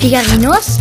Figarinos 0.00 0.78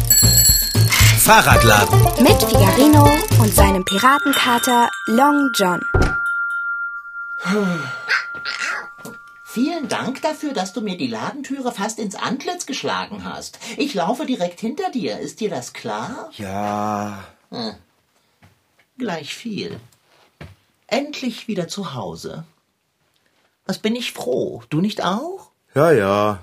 Fahrradladen. 1.20 2.02
mit 2.23 2.42
Figarino 2.42 3.04
und 3.41 3.54
seinem 3.54 3.84
Piratenkater 3.84 4.89
Long 5.07 5.50
John. 5.54 5.82
Vielen 9.44 9.90
Dank 9.90 10.21
dafür, 10.21 10.54
dass 10.54 10.71
du 10.71 10.80
mir 10.80 10.95
die 10.98 11.08
Ladentüre 11.08 11.73
fast 11.73 12.00
ins 12.00 12.16
Antlitz 12.16 12.66
geschlagen 12.66 13.26
hast. 13.26 13.59
Ich 13.76 13.94
laufe 13.94 14.26
direkt 14.26 14.62
hinter 14.62 14.90
dir. 14.90 15.20
Ist 15.20 15.41
dir 15.41 15.49
das 15.49 15.73
klar? 15.73 16.30
Ja. 16.38 17.26
Gleich 18.98 19.36
viel. 19.36 19.81
Endlich 20.88 21.49
wieder 21.49 21.67
zu 21.67 21.94
Hause. 21.94 22.45
Was 23.66 23.80
bin 23.80 23.98
ich 23.98 24.13
froh. 24.13 24.63
Du 24.70 24.80
nicht 24.80 25.04
auch? 25.04 25.52
Ja, 25.76 25.91
ja. 25.91 26.40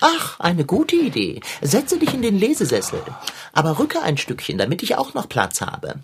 Ach, 0.00 0.38
eine 0.40 0.64
gute 0.64 0.96
Idee. 0.96 1.40
Setze 1.60 1.98
dich 1.98 2.14
in 2.14 2.22
den 2.22 2.38
Lesesessel. 2.38 3.02
Aber 3.52 3.78
rücke 3.78 4.00
ein 4.02 4.16
Stückchen, 4.16 4.58
damit 4.58 4.82
ich 4.82 4.96
auch 4.96 5.14
noch 5.14 5.28
Platz 5.28 5.60
habe. 5.60 6.00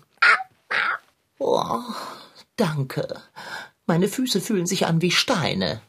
Oh, 1.39 1.79
danke. 2.55 3.21
Meine 3.85 4.07
Füße 4.07 4.41
fühlen 4.41 4.65
sich 4.65 4.85
an 4.85 5.01
wie 5.01 5.11
Steine. 5.11 5.81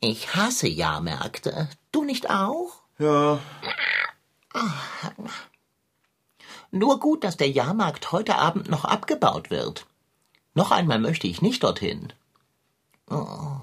Ich 0.00 0.34
hasse 0.34 0.68
Jahrmärkte. 0.68 1.68
Du 1.92 2.04
nicht 2.04 2.30
auch? 2.30 2.82
Ja. 2.98 3.40
Nur 6.70 7.00
gut, 7.00 7.24
dass 7.24 7.36
der 7.36 7.50
Jahrmarkt 7.50 8.12
heute 8.12 8.36
Abend 8.36 8.68
noch 8.68 8.84
abgebaut 8.84 9.50
wird. 9.50 9.86
Noch 10.54 10.70
einmal 10.70 10.98
möchte 10.98 11.26
ich 11.26 11.42
nicht 11.42 11.62
dorthin. 11.64 12.12
Oh. 13.10 13.56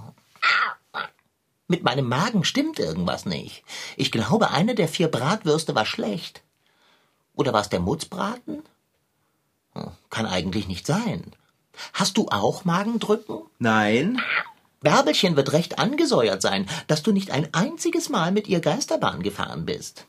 Mit 1.72 1.84
meinem 1.84 2.10
Magen 2.10 2.44
stimmt 2.44 2.80
irgendwas 2.80 3.26
nicht. 3.26 3.64
Ich 3.96 4.12
glaube, 4.12 4.52
eine 4.52 4.76
der 4.76 4.90
vier 4.90 5.08
Bratwürste 5.08 5.74
war 5.74 5.86
schlecht. 5.86 6.42
Oder 7.34 7.54
war 7.54 7.62
es 7.62 7.70
der 7.70 7.80
Mutzbraten? 7.80 8.62
Hm, 9.74 9.92
Kann 10.10 10.26
eigentlich 10.26 10.68
nicht 10.68 10.86
sein. 10.86 11.32
Hast 11.94 12.18
du 12.18 12.28
auch 12.28 12.66
Magendrücken? 12.66 13.44
Nein. 13.58 14.22
Bärbelchen 14.82 15.38
wird 15.38 15.54
recht 15.54 15.80
angesäuert 15.80 16.42
sein, 16.42 16.68
dass 16.88 17.04
du 17.04 17.14
nicht 17.14 17.32
ein 17.32 17.48
einziges 17.54 18.10
Mal 18.10 18.34
mit 18.34 18.50
ihr 18.50 18.60
Geisterbahn 18.60 19.24
gefahren 19.24 19.66
bist. 19.66 20.08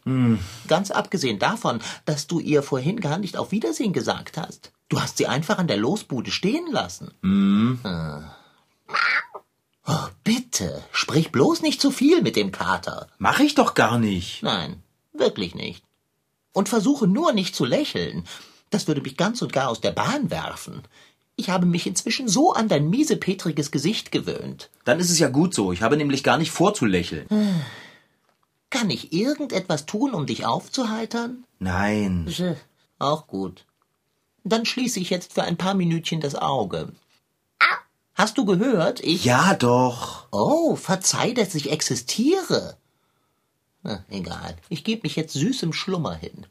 Ganz 0.67 0.91
abgesehen 0.91 1.39
davon, 1.39 1.79
dass 2.07 2.27
du 2.27 2.41
ihr 2.41 2.65
vorhin 2.65 2.99
gar 2.99 3.19
nicht 3.19 3.37
auf 3.37 3.53
Wiedersehen 3.53 3.93
gesagt 3.93 4.37
hast. 4.37 4.73
Du 4.89 5.01
hast 5.01 5.17
sie 5.19 5.29
einfach 5.29 5.59
an 5.59 5.69
der 5.69 5.77
Losbude 5.77 6.33
stehen 6.33 6.67
lassen. 6.73 7.13
Ah. 7.85 8.19
Oh, 8.25 8.42
bitte, 10.25 10.83
sprich 10.93 11.33
bloß 11.33 11.63
nicht 11.63 11.81
zu 11.81 11.91
viel 11.91 12.23
mit 12.23 12.37
dem 12.37 12.53
Kater. 12.53 13.09
Mach 13.19 13.41
ich 13.41 13.55
doch 13.55 13.75
gar 13.75 13.99
nicht. 13.99 14.43
Nein, 14.43 14.83
wirklich 15.13 15.55
nicht. 15.55 15.85
Und 16.53 16.69
versuche 16.69 17.07
nur 17.07 17.33
nicht 17.33 17.55
zu 17.55 17.65
lächeln. 17.65 18.25
Das 18.71 18.87
würde 18.87 19.03
mich 19.03 19.17
ganz 19.17 19.43
und 19.43 19.53
gar 19.53 19.69
aus 19.69 19.81
der 19.81 19.93
Bahn 19.93 20.31
werfen. 20.31 20.83
Ich 21.37 21.51
habe 21.51 21.67
mich 21.67 21.87
inzwischen 21.87 22.29
so 22.29 22.53
an 22.53 22.69
dein 22.69 22.91
miesepetriges 22.91 23.71
Gesicht 23.71 24.13
gewöhnt. 24.13 24.71
Dann 24.85 25.01
ist 25.01 25.11
es 25.11 25.19
ja 25.19 25.29
gut 25.29 25.55
so. 25.55 25.73
Ich 25.73 25.83
habe 25.83 25.97
nämlich 25.97 26.23
gar 26.23 26.39
nicht 26.39 26.51
vor 26.51 26.75
zu 26.75 26.85
lächeln. 26.85 27.27
Kann 28.71 28.91
ich 28.91 29.13
irgendetwas 29.13 29.87
tun, 29.87 30.15
um 30.15 30.27
dich 30.27 30.45
aufzuheitern? 30.47 31.45
Nein. 31.59 32.27
Auch 32.99 33.27
gut. 33.27 33.65
Dann 34.45 34.67
schließe 34.67 35.01
ich 35.01 35.11
jetzt 35.11 35.33
für 35.33 35.43
ein 35.43 35.57
paar 35.57 35.75
Minütchen 35.75 36.21
das 36.21 36.35
Auge. 36.35 36.93
Hast 38.23 38.39
du 38.39 38.45
gehört? 38.45 39.01
Ich. 39.01 39.25
Ja, 39.25 39.55
doch. 39.55 40.29
Oh, 40.31 40.77
verzeih, 40.77 41.33
dass 41.33 41.57
ich 41.57 41.73
existiere. 41.73 42.77
Na, 43.83 44.05
egal. 44.11 44.57
Ich 44.69 44.85
gebe 44.85 45.03
mich 45.03 45.17
jetzt 45.17 45.33
süßem 45.33 45.73
Schlummer 45.73 46.15
hin. 46.15 46.47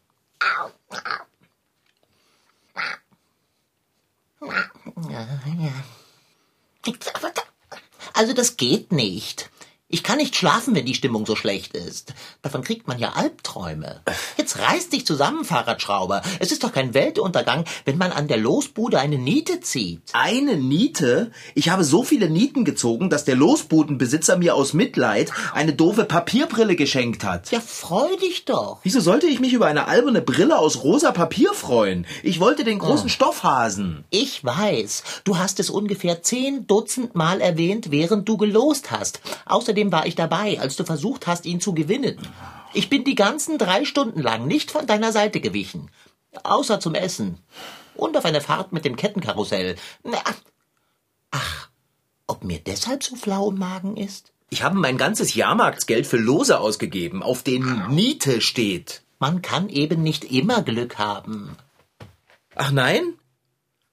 Also 8.14 8.34
das 8.34 8.58
geht 8.58 8.92
nicht. 8.92 9.50
Ich 9.88 10.04
kann 10.04 10.18
nicht 10.18 10.36
schlafen, 10.36 10.76
wenn 10.76 10.86
die 10.86 10.94
Stimmung 10.94 11.26
so 11.26 11.38
schlecht 11.38 11.74
ist. 11.74 12.14
Davon 12.42 12.66
kriegt 12.66 12.90
man 12.90 13.00
ja 13.00 13.14
Albträume. 13.14 14.02
Jetzt 14.42 14.58
reiß 14.58 14.90
dich 14.90 15.06
zusammen, 15.06 15.46
Fahrradschrauber. 15.46 16.24
Es 16.40 16.52
ist 16.52 16.64
doch 16.64 16.72
kein 16.72 16.96
Weltuntergang, 16.96 17.64
wenn 17.86 18.00
man 18.00 18.12
an 18.12 18.28
der 18.28 18.38
Losbude 18.38 19.00
eine 19.00 19.20
Niete 19.20 19.60
zieht. 19.60 20.02
Eine 20.14 20.58
Niete? 20.58 21.30
Ich 21.54 21.70
habe 21.70 21.84
so 21.84 22.02
viele 22.02 22.28
Nieten 22.28 22.66
gezogen, 22.66 23.12
dass 23.12 23.24
der 23.24 23.36
Losbudenbesitzer 23.36 24.38
mir 24.38 24.56
aus 24.56 24.74
Mitleid 24.74 25.32
eine 25.54 25.74
doofe 25.74 26.06
Papierbrille 26.06 26.76
geschenkt 26.76 27.24
hat. 27.24 27.52
Ja, 27.52 27.60
freu 27.60 28.08
dich 28.20 28.46
doch. 28.46 28.80
Wieso 28.82 29.00
sollte 29.00 29.28
ich 29.28 29.40
mich 29.40 29.54
über 29.54 29.68
eine 29.68 29.88
alberne 29.88 30.24
Brille 30.24 30.58
aus 30.58 30.84
rosa 30.84 31.12
Papier 31.12 31.54
freuen? 31.54 32.08
Ich 32.24 32.40
wollte 32.40 32.64
den 32.64 32.80
großen 32.80 33.10
Stoffhasen. 33.10 34.06
Ich 34.10 34.44
weiß, 34.44 35.04
du 35.24 35.38
hast 35.38 35.60
es 35.60 35.70
ungefähr 35.70 36.24
zehn 36.24 36.66
Dutzend 36.66 37.14
Mal 37.14 37.42
erwähnt, 37.42 37.92
während 37.92 38.28
du 38.28 38.38
gelost 38.38 38.90
hast. 38.90 39.22
Außerdem 39.46 39.92
war 39.92 40.08
ich 40.08 40.16
dabei, 40.16 40.60
als 40.60 40.78
du 40.78 40.84
versucht 40.84 41.28
hast, 41.28 41.46
ihn 41.46 41.62
zu 41.62 41.76
gewinnen. 41.76 42.18
Ich 42.74 42.90
bin 42.90 43.04
die 43.04 43.16
ganzen 43.16 43.58
drei 43.58 43.86
Stunden 43.86 44.22
lang 44.22 44.48
nicht 44.48 44.72
von 44.72 44.88
deiner 44.88 45.12
Seite 45.12 45.42
gewichen. 45.42 45.90
Außer 46.44 46.80
zum 46.80 46.96
Essen. 46.96 47.38
Und 47.96 48.16
auf 48.16 48.26
eine 48.26 48.42
Fahrt 48.42 48.72
mit 48.72 48.86
dem 48.86 48.96
Kettenkarussell. 48.96 49.76
Ach, 51.32 51.70
ob 52.28 52.44
mir 52.44 52.60
deshalb 52.60 53.04
so 53.04 53.16
flau 53.16 53.50
im 53.50 53.58
Magen 53.58 53.98
ist? 53.98 54.32
Ich 54.50 54.64
habe 54.64 54.76
mein 54.76 54.98
ganzes 54.98 55.34
Jahrmarktsgeld 55.36 56.08
für 56.08 56.18
Lose 56.18 56.60
ausgegeben, 56.60 57.24
auf 57.24 57.44
denen 57.44 57.94
Niete 57.94 58.42
steht. 58.42 59.02
Man 59.20 59.42
kann 59.42 59.70
eben 59.70 60.02
nicht 60.04 60.26
immer 60.26 60.62
Glück 60.62 60.98
haben. 60.98 61.56
Ach 62.56 62.72
nein? 62.72 63.14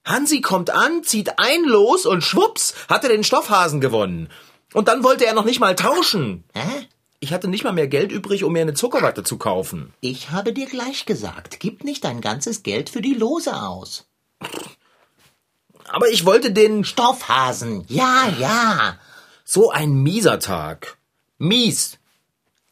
Hansi 0.04 0.40
kommt 0.40 0.70
an, 0.70 1.04
zieht 1.04 1.38
ein 1.38 1.64
Los 1.64 2.06
und 2.06 2.22
schwupps 2.22 2.74
hat 2.88 3.04
er 3.04 3.10
den 3.10 3.24
Stoffhasen 3.24 3.80
gewonnen. 3.80 4.30
Und 4.72 4.88
dann 4.88 5.04
wollte 5.04 5.26
er 5.26 5.34
noch 5.34 5.44
nicht 5.44 5.60
mal 5.60 5.76
tauschen. 5.76 6.44
Hä? 6.54 6.88
Ich 7.20 7.32
hatte 7.32 7.48
nicht 7.48 7.64
mal 7.64 7.72
mehr 7.72 7.88
Geld 7.88 8.12
übrig, 8.12 8.44
um 8.44 8.52
mir 8.52 8.62
eine 8.62 8.74
Zuckerwatte 8.74 9.24
zu 9.24 9.38
kaufen. 9.38 9.92
Ich 10.00 10.30
habe 10.30 10.52
dir 10.52 10.66
gleich 10.66 11.04
gesagt, 11.04 11.58
gib 11.58 11.82
nicht 11.82 12.04
dein 12.04 12.20
ganzes 12.20 12.62
Geld 12.62 12.90
für 12.90 13.02
die 13.02 13.14
Lose 13.14 13.60
aus. 13.60 14.06
Aber 15.88 16.08
ich 16.08 16.24
wollte 16.24 16.52
den... 16.52 16.84
Stoffhasen, 16.84 17.84
ja, 17.88 18.28
ja. 18.38 18.98
So 19.44 19.70
ein 19.70 20.02
mieser 20.02 20.38
Tag. 20.38 20.98
Mies. 21.38 21.98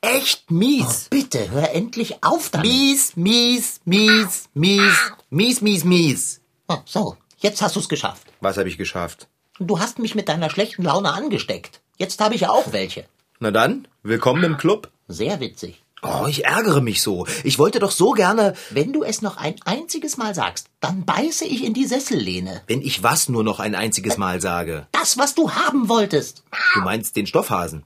Echt 0.00 0.50
mies. 0.50 1.08
Bitte, 1.10 1.50
hör 1.50 1.72
endlich 1.72 2.22
auf 2.22 2.50
damit. 2.50 2.70
Mies, 2.70 3.16
mies, 3.16 3.80
mies, 3.84 4.48
mies, 4.54 4.96
mies, 5.30 5.60
mies, 5.60 5.84
mies. 5.84 6.40
Oh, 6.68 6.78
so, 6.84 7.16
jetzt 7.38 7.62
hast 7.62 7.74
du's 7.74 7.88
geschafft. 7.88 8.28
Was 8.40 8.58
habe 8.58 8.68
ich 8.68 8.78
geschafft? 8.78 9.26
Du 9.58 9.80
hast 9.80 9.98
mich 9.98 10.14
mit 10.14 10.28
deiner 10.28 10.50
schlechten 10.50 10.82
Laune 10.82 11.12
angesteckt. 11.12 11.80
Jetzt 11.96 12.20
habe 12.20 12.34
ich 12.34 12.42
ja 12.42 12.50
auch 12.50 12.72
welche. 12.72 13.06
Na 13.38 13.50
dann, 13.50 13.86
willkommen 14.02 14.42
im 14.44 14.56
Club. 14.56 14.90
Sehr 15.08 15.40
witzig. 15.40 15.82
Oh, 16.02 16.24
ich 16.26 16.46
ärgere 16.46 16.80
mich 16.80 17.02
so. 17.02 17.26
Ich 17.44 17.58
wollte 17.58 17.80
doch 17.80 17.90
so 17.90 18.12
gerne... 18.12 18.54
Wenn 18.70 18.94
du 18.94 19.02
es 19.02 19.20
noch 19.20 19.36
ein 19.36 19.56
einziges 19.66 20.16
Mal 20.16 20.34
sagst, 20.34 20.68
dann 20.80 21.04
beiße 21.04 21.44
ich 21.44 21.62
in 21.62 21.74
die 21.74 21.84
Sessellehne. 21.84 22.62
Wenn 22.66 22.80
ich 22.80 23.02
was 23.02 23.28
nur 23.28 23.44
noch 23.44 23.60
ein 23.60 23.74
einziges 23.74 24.16
Mal 24.16 24.40
sage. 24.40 24.86
Das, 24.92 25.18
was 25.18 25.34
du 25.34 25.50
haben 25.50 25.90
wolltest. 25.90 26.44
Du 26.72 26.80
meinst 26.80 27.14
den 27.14 27.26
Stoffhasen. 27.26 27.84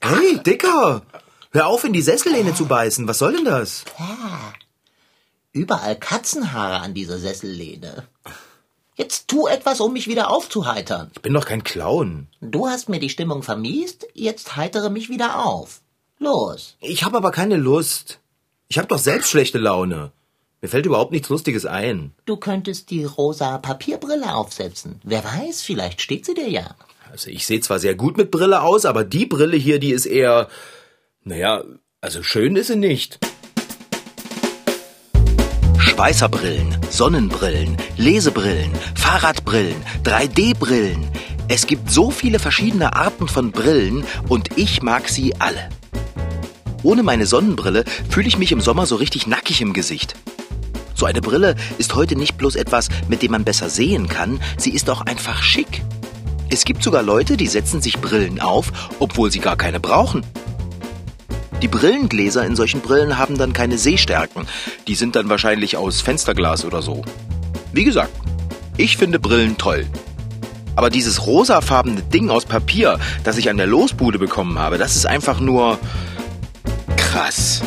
Hey, 0.00 0.38
Dicker! 0.46 1.02
Hör 1.50 1.66
auf, 1.66 1.82
in 1.82 1.92
die 1.92 2.02
Sessellehne 2.02 2.54
zu 2.54 2.66
beißen. 2.66 3.08
Was 3.08 3.18
soll 3.18 3.32
denn 3.32 3.46
das? 3.46 3.84
Überall 5.50 5.96
Katzenhaare 5.96 6.82
an 6.82 6.94
dieser 6.94 7.18
Sessellehne. 7.18 8.06
Jetzt 8.96 9.28
tu 9.28 9.46
etwas, 9.46 9.80
um 9.80 9.92
mich 9.92 10.08
wieder 10.08 10.30
aufzuheitern. 10.30 11.10
Ich 11.14 11.20
bin 11.20 11.34
doch 11.34 11.44
kein 11.44 11.62
Clown. 11.62 12.28
Du 12.40 12.66
hast 12.66 12.88
mir 12.88 12.98
die 12.98 13.10
Stimmung 13.10 13.42
vermiest, 13.42 14.06
jetzt 14.14 14.56
heitere 14.56 14.88
mich 14.88 15.10
wieder 15.10 15.44
auf. 15.44 15.82
Los. 16.18 16.76
Ich 16.80 17.04
habe 17.04 17.18
aber 17.18 17.30
keine 17.30 17.56
Lust. 17.56 18.20
Ich 18.68 18.78
habe 18.78 18.88
doch 18.88 18.98
selbst 18.98 19.28
schlechte 19.28 19.58
Laune. 19.58 20.12
Mir 20.62 20.68
fällt 20.68 20.86
überhaupt 20.86 21.12
nichts 21.12 21.28
Lustiges 21.28 21.66
ein. 21.66 22.14
Du 22.24 22.38
könntest 22.38 22.90
die 22.90 23.04
rosa 23.04 23.58
Papierbrille 23.58 24.34
aufsetzen. 24.34 24.98
Wer 25.04 25.22
weiß, 25.22 25.60
vielleicht 25.60 26.00
steht 26.00 26.24
sie 26.24 26.32
dir 26.32 26.48
ja. 26.48 26.74
Also 27.10 27.28
ich 27.28 27.46
sehe 27.46 27.60
zwar 27.60 27.78
sehr 27.78 27.94
gut 27.94 28.16
mit 28.16 28.30
Brille 28.30 28.62
aus, 28.62 28.86
aber 28.86 29.04
die 29.04 29.26
Brille 29.26 29.58
hier, 29.58 29.78
die 29.78 29.90
ist 29.90 30.06
eher... 30.06 30.48
Naja, 31.22 31.64
also 32.00 32.22
schön 32.22 32.56
ist 32.56 32.68
sie 32.68 32.76
nicht. 32.76 33.18
Schweißerbrillen, 35.96 36.76
Sonnenbrillen, 36.90 37.74
Lesebrillen, 37.96 38.70
Fahrradbrillen, 38.96 39.76
3D-Brillen. 40.04 41.08
Es 41.48 41.66
gibt 41.66 41.90
so 41.90 42.10
viele 42.10 42.38
verschiedene 42.38 42.94
Arten 42.94 43.28
von 43.28 43.50
Brillen 43.50 44.04
und 44.28 44.58
ich 44.58 44.82
mag 44.82 45.08
sie 45.08 45.34
alle. 45.40 45.70
Ohne 46.82 47.02
meine 47.02 47.24
Sonnenbrille 47.24 47.86
fühle 48.10 48.28
ich 48.28 48.36
mich 48.36 48.52
im 48.52 48.60
Sommer 48.60 48.84
so 48.84 48.96
richtig 48.96 49.26
nackig 49.26 49.62
im 49.62 49.72
Gesicht. 49.72 50.16
So 50.94 51.06
eine 51.06 51.22
Brille 51.22 51.56
ist 51.78 51.94
heute 51.94 52.14
nicht 52.14 52.36
bloß 52.36 52.56
etwas, 52.56 52.90
mit 53.08 53.22
dem 53.22 53.30
man 53.30 53.44
besser 53.44 53.70
sehen 53.70 54.06
kann, 54.06 54.38
sie 54.58 54.72
ist 54.72 54.90
auch 54.90 55.00
einfach 55.00 55.42
schick. 55.42 55.80
Es 56.50 56.66
gibt 56.66 56.82
sogar 56.82 57.02
Leute, 57.02 57.38
die 57.38 57.46
setzen 57.46 57.80
sich 57.80 58.02
Brillen 58.02 58.38
auf, 58.38 58.70
obwohl 58.98 59.32
sie 59.32 59.40
gar 59.40 59.56
keine 59.56 59.80
brauchen. 59.80 60.26
Die 61.62 61.68
Brillengläser 61.68 62.44
in 62.44 62.54
solchen 62.54 62.82
Brillen 62.82 63.16
haben 63.16 63.38
dann 63.38 63.54
keine 63.54 63.78
Sehstärken. 63.78 64.46
Die 64.86 64.94
sind 64.94 65.16
dann 65.16 65.30
wahrscheinlich 65.30 65.76
aus 65.78 66.02
Fensterglas 66.02 66.66
oder 66.66 66.82
so. 66.82 67.02
Wie 67.72 67.84
gesagt, 67.84 68.12
ich 68.76 68.98
finde 68.98 69.18
Brillen 69.18 69.56
toll. 69.56 69.86
Aber 70.76 70.90
dieses 70.90 71.26
rosafarbene 71.26 72.02
Ding 72.02 72.28
aus 72.28 72.44
Papier, 72.44 72.98
das 73.24 73.38
ich 73.38 73.48
an 73.48 73.56
der 73.56 73.66
Losbude 73.66 74.18
bekommen 74.18 74.58
habe, 74.58 74.76
das 74.76 74.96
ist 74.96 75.06
einfach 75.06 75.40
nur 75.40 75.78
krass. 76.98 77.62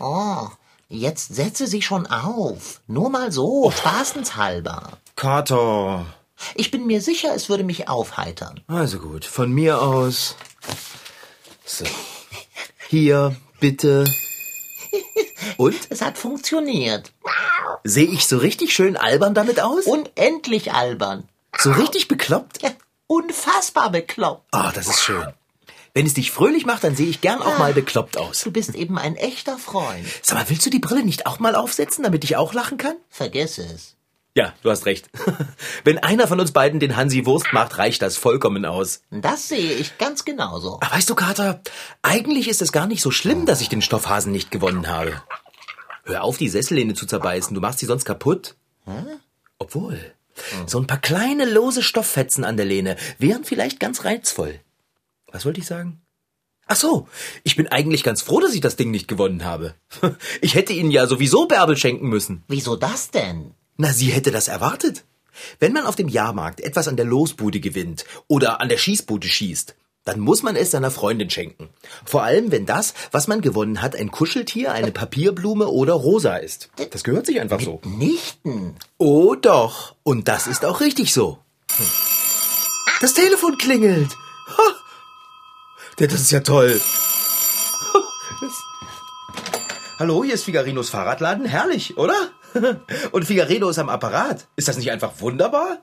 Oh, 0.00 0.48
jetzt 0.88 1.32
setze 1.36 1.68
sie 1.68 1.82
schon 1.82 2.06
auf. 2.06 2.80
Nur 2.88 3.10
mal 3.10 3.30
so, 3.30 3.70
spaßenshalber. 3.70 4.98
Kater. 5.14 6.06
Ich 6.54 6.70
bin 6.70 6.86
mir 6.86 7.00
sicher, 7.00 7.34
es 7.34 7.48
würde 7.48 7.64
mich 7.64 7.88
aufheitern. 7.88 8.60
Also 8.66 8.98
gut, 8.98 9.24
von 9.24 9.50
mir 9.52 9.82
aus. 9.82 10.36
So. 11.64 11.84
Hier, 12.88 13.36
bitte. 13.60 14.04
Und? 15.56 15.76
Es 15.90 16.02
hat 16.02 16.18
funktioniert. 16.18 17.12
Sehe 17.84 18.06
ich 18.06 18.26
so 18.26 18.38
richtig 18.38 18.74
schön 18.74 18.96
albern 18.96 19.34
damit 19.34 19.60
aus? 19.60 19.84
Unendlich 19.84 20.72
albern. 20.72 21.28
So 21.56 21.72
richtig 21.72 22.08
bekloppt? 22.08 22.62
Ja, 22.62 22.70
unfassbar 23.06 23.90
bekloppt. 23.90 24.48
Ah, 24.52 24.72
das 24.72 24.88
ist 24.88 25.02
schön. 25.02 25.26
Wenn 25.94 26.04
es 26.04 26.12
dich 26.12 26.30
fröhlich 26.30 26.66
macht, 26.66 26.84
dann 26.84 26.94
sehe 26.94 27.08
ich 27.08 27.22
gern 27.22 27.40
auch 27.40 27.58
mal 27.58 27.72
bekloppt 27.72 28.18
aus. 28.18 28.42
Du 28.42 28.50
bist 28.50 28.74
eben 28.74 28.98
ein 28.98 29.16
echter 29.16 29.56
Freund. 29.56 30.06
Sag 30.20 30.36
mal, 30.36 30.50
willst 30.50 30.66
du 30.66 30.70
die 30.70 30.78
Brille 30.78 31.02
nicht 31.02 31.24
auch 31.24 31.38
mal 31.38 31.54
aufsetzen, 31.54 32.04
damit 32.04 32.22
ich 32.22 32.36
auch 32.36 32.52
lachen 32.52 32.76
kann? 32.76 32.96
Vergiss 33.08 33.56
es. 33.56 33.96
Ja, 34.36 34.52
du 34.62 34.70
hast 34.70 34.84
recht. 34.84 35.08
Wenn 35.84 35.96
einer 35.96 36.28
von 36.28 36.38
uns 36.38 36.52
beiden 36.52 36.78
den 36.78 36.94
Hansi 36.94 37.24
Wurst 37.24 37.54
macht, 37.54 37.78
reicht 37.78 38.02
das 38.02 38.18
vollkommen 38.18 38.66
aus. 38.66 39.00
Das 39.10 39.48
sehe 39.48 39.72
ich 39.72 39.96
ganz 39.96 40.26
genauso. 40.26 40.74
Aber 40.82 40.94
weißt 40.94 41.08
du, 41.08 41.14
Kater, 41.14 41.62
eigentlich 42.02 42.46
ist 42.46 42.60
es 42.60 42.70
gar 42.70 42.86
nicht 42.86 43.00
so 43.00 43.10
schlimm, 43.10 43.46
dass 43.46 43.62
ich 43.62 43.70
den 43.70 43.80
Stoffhasen 43.80 44.32
nicht 44.32 44.50
gewonnen 44.50 44.88
habe. 44.88 45.22
Hör 46.04 46.22
auf, 46.22 46.36
die 46.36 46.50
Sessellehne 46.50 46.92
zu 46.92 47.06
zerbeißen, 47.06 47.54
du 47.54 47.62
machst 47.62 47.78
sie 47.78 47.86
sonst 47.86 48.04
kaputt. 48.04 48.56
Obwohl, 49.58 49.98
so 50.66 50.78
ein 50.78 50.86
paar 50.86 51.00
kleine 51.00 51.46
lose 51.46 51.82
Stofffetzen 51.82 52.44
an 52.44 52.58
der 52.58 52.66
Lehne 52.66 52.96
wären 53.18 53.42
vielleicht 53.42 53.80
ganz 53.80 54.04
reizvoll. 54.04 54.60
Was 55.32 55.46
wollte 55.46 55.60
ich 55.60 55.66
sagen? 55.66 56.02
Ach 56.66 56.76
so, 56.76 57.08
ich 57.42 57.56
bin 57.56 57.68
eigentlich 57.68 58.02
ganz 58.02 58.20
froh, 58.20 58.40
dass 58.40 58.52
ich 58.52 58.60
das 58.60 58.76
Ding 58.76 58.90
nicht 58.90 59.08
gewonnen 59.08 59.46
habe. 59.46 59.74
Ich 60.42 60.54
hätte 60.54 60.74
Ihnen 60.74 60.90
ja 60.90 61.06
sowieso 61.06 61.46
Bärbel 61.46 61.78
schenken 61.78 62.08
müssen. 62.08 62.44
Wieso 62.48 62.76
das 62.76 63.10
denn? 63.10 63.54
Na, 63.76 63.92
sie 63.92 64.10
hätte 64.10 64.30
das 64.30 64.48
erwartet. 64.48 65.04
Wenn 65.58 65.72
man 65.72 65.84
auf 65.84 65.96
dem 65.96 66.08
Jahrmarkt 66.08 66.60
etwas 66.60 66.88
an 66.88 66.96
der 66.96 67.04
Losbude 67.04 67.60
gewinnt 67.60 68.06
oder 68.26 68.60
an 68.60 68.70
der 68.70 68.78
Schießbude 68.78 69.28
schießt, 69.28 69.74
dann 70.04 70.20
muss 70.20 70.42
man 70.42 70.56
es 70.56 70.70
seiner 70.70 70.90
Freundin 70.90 71.28
schenken. 71.30 71.68
Vor 72.04 72.22
allem, 72.22 72.52
wenn 72.52 72.64
das, 72.64 72.94
was 73.10 73.26
man 73.26 73.40
gewonnen 73.42 73.82
hat, 73.82 73.96
ein 73.96 74.10
Kuscheltier, 74.10 74.72
eine 74.72 74.92
Papierblume 74.92 75.66
oder 75.66 75.94
Rosa 75.94 76.36
ist. 76.36 76.70
Das 76.90 77.04
gehört 77.04 77.26
sich 77.26 77.40
einfach 77.40 77.60
so. 77.60 77.80
Nichten. 77.84 78.76
Oh 78.98 79.34
doch. 79.34 79.94
Und 80.04 80.28
das 80.28 80.46
ist 80.46 80.64
auch 80.64 80.80
richtig 80.80 81.12
so. 81.12 81.38
Hm. 81.76 81.86
Das 83.00 83.14
Telefon 83.14 83.58
klingelt. 83.58 84.12
Ha. 84.56 84.74
Das 85.98 86.14
ist 86.14 86.30
ja 86.30 86.40
toll. 86.40 86.80
Hallo, 89.98 90.22
hier 90.22 90.34
ist 90.34 90.44
Figarinos 90.44 90.90
Fahrradladen. 90.90 91.46
Herrlich, 91.46 91.96
oder? 91.96 92.30
Und 93.12 93.24
Figarino 93.24 93.68
ist 93.68 93.78
am 93.78 93.88
Apparat. 93.88 94.46
Ist 94.56 94.68
das 94.68 94.76
nicht 94.78 94.90
einfach 94.90 95.20
wunderbar? 95.20 95.78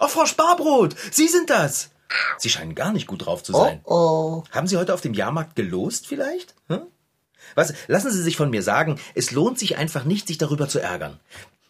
Oh, 0.00 0.08
Frau 0.08 0.26
Sparbrot, 0.26 0.94
Sie 1.10 1.28
sind 1.28 1.50
das. 1.50 1.90
Sie 2.38 2.50
scheinen 2.50 2.74
gar 2.74 2.92
nicht 2.92 3.06
gut 3.06 3.24
drauf 3.26 3.42
zu 3.42 3.54
Oh 3.54 3.64
sein. 3.64 3.80
oh. 3.84 4.42
Haben 4.50 4.66
Sie 4.66 4.76
heute 4.76 4.94
auf 4.94 5.00
dem 5.00 5.14
Jahrmarkt 5.14 5.54
gelost 5.56 6.06
vielleicht? 6.06 6.54
Hm? 6.68 6.82
Was? 7.54 7.72
Lassen 7.88 8.10
Sie 8.12 8.22
sich 8.22 8.36
von 8.36 8.50
mir 8.50 8.62
sagen, 8.62 8.98
es 9.14 9.30
lohnt 9.30 9.58
sich 9.58 9.76
einfach 9.78 10.04
nicht, 10.04 10.26
sich 10.28 10.38
darüber 10.38 10.68
zu 10.68 10.80
ärgern. 10.80 11.18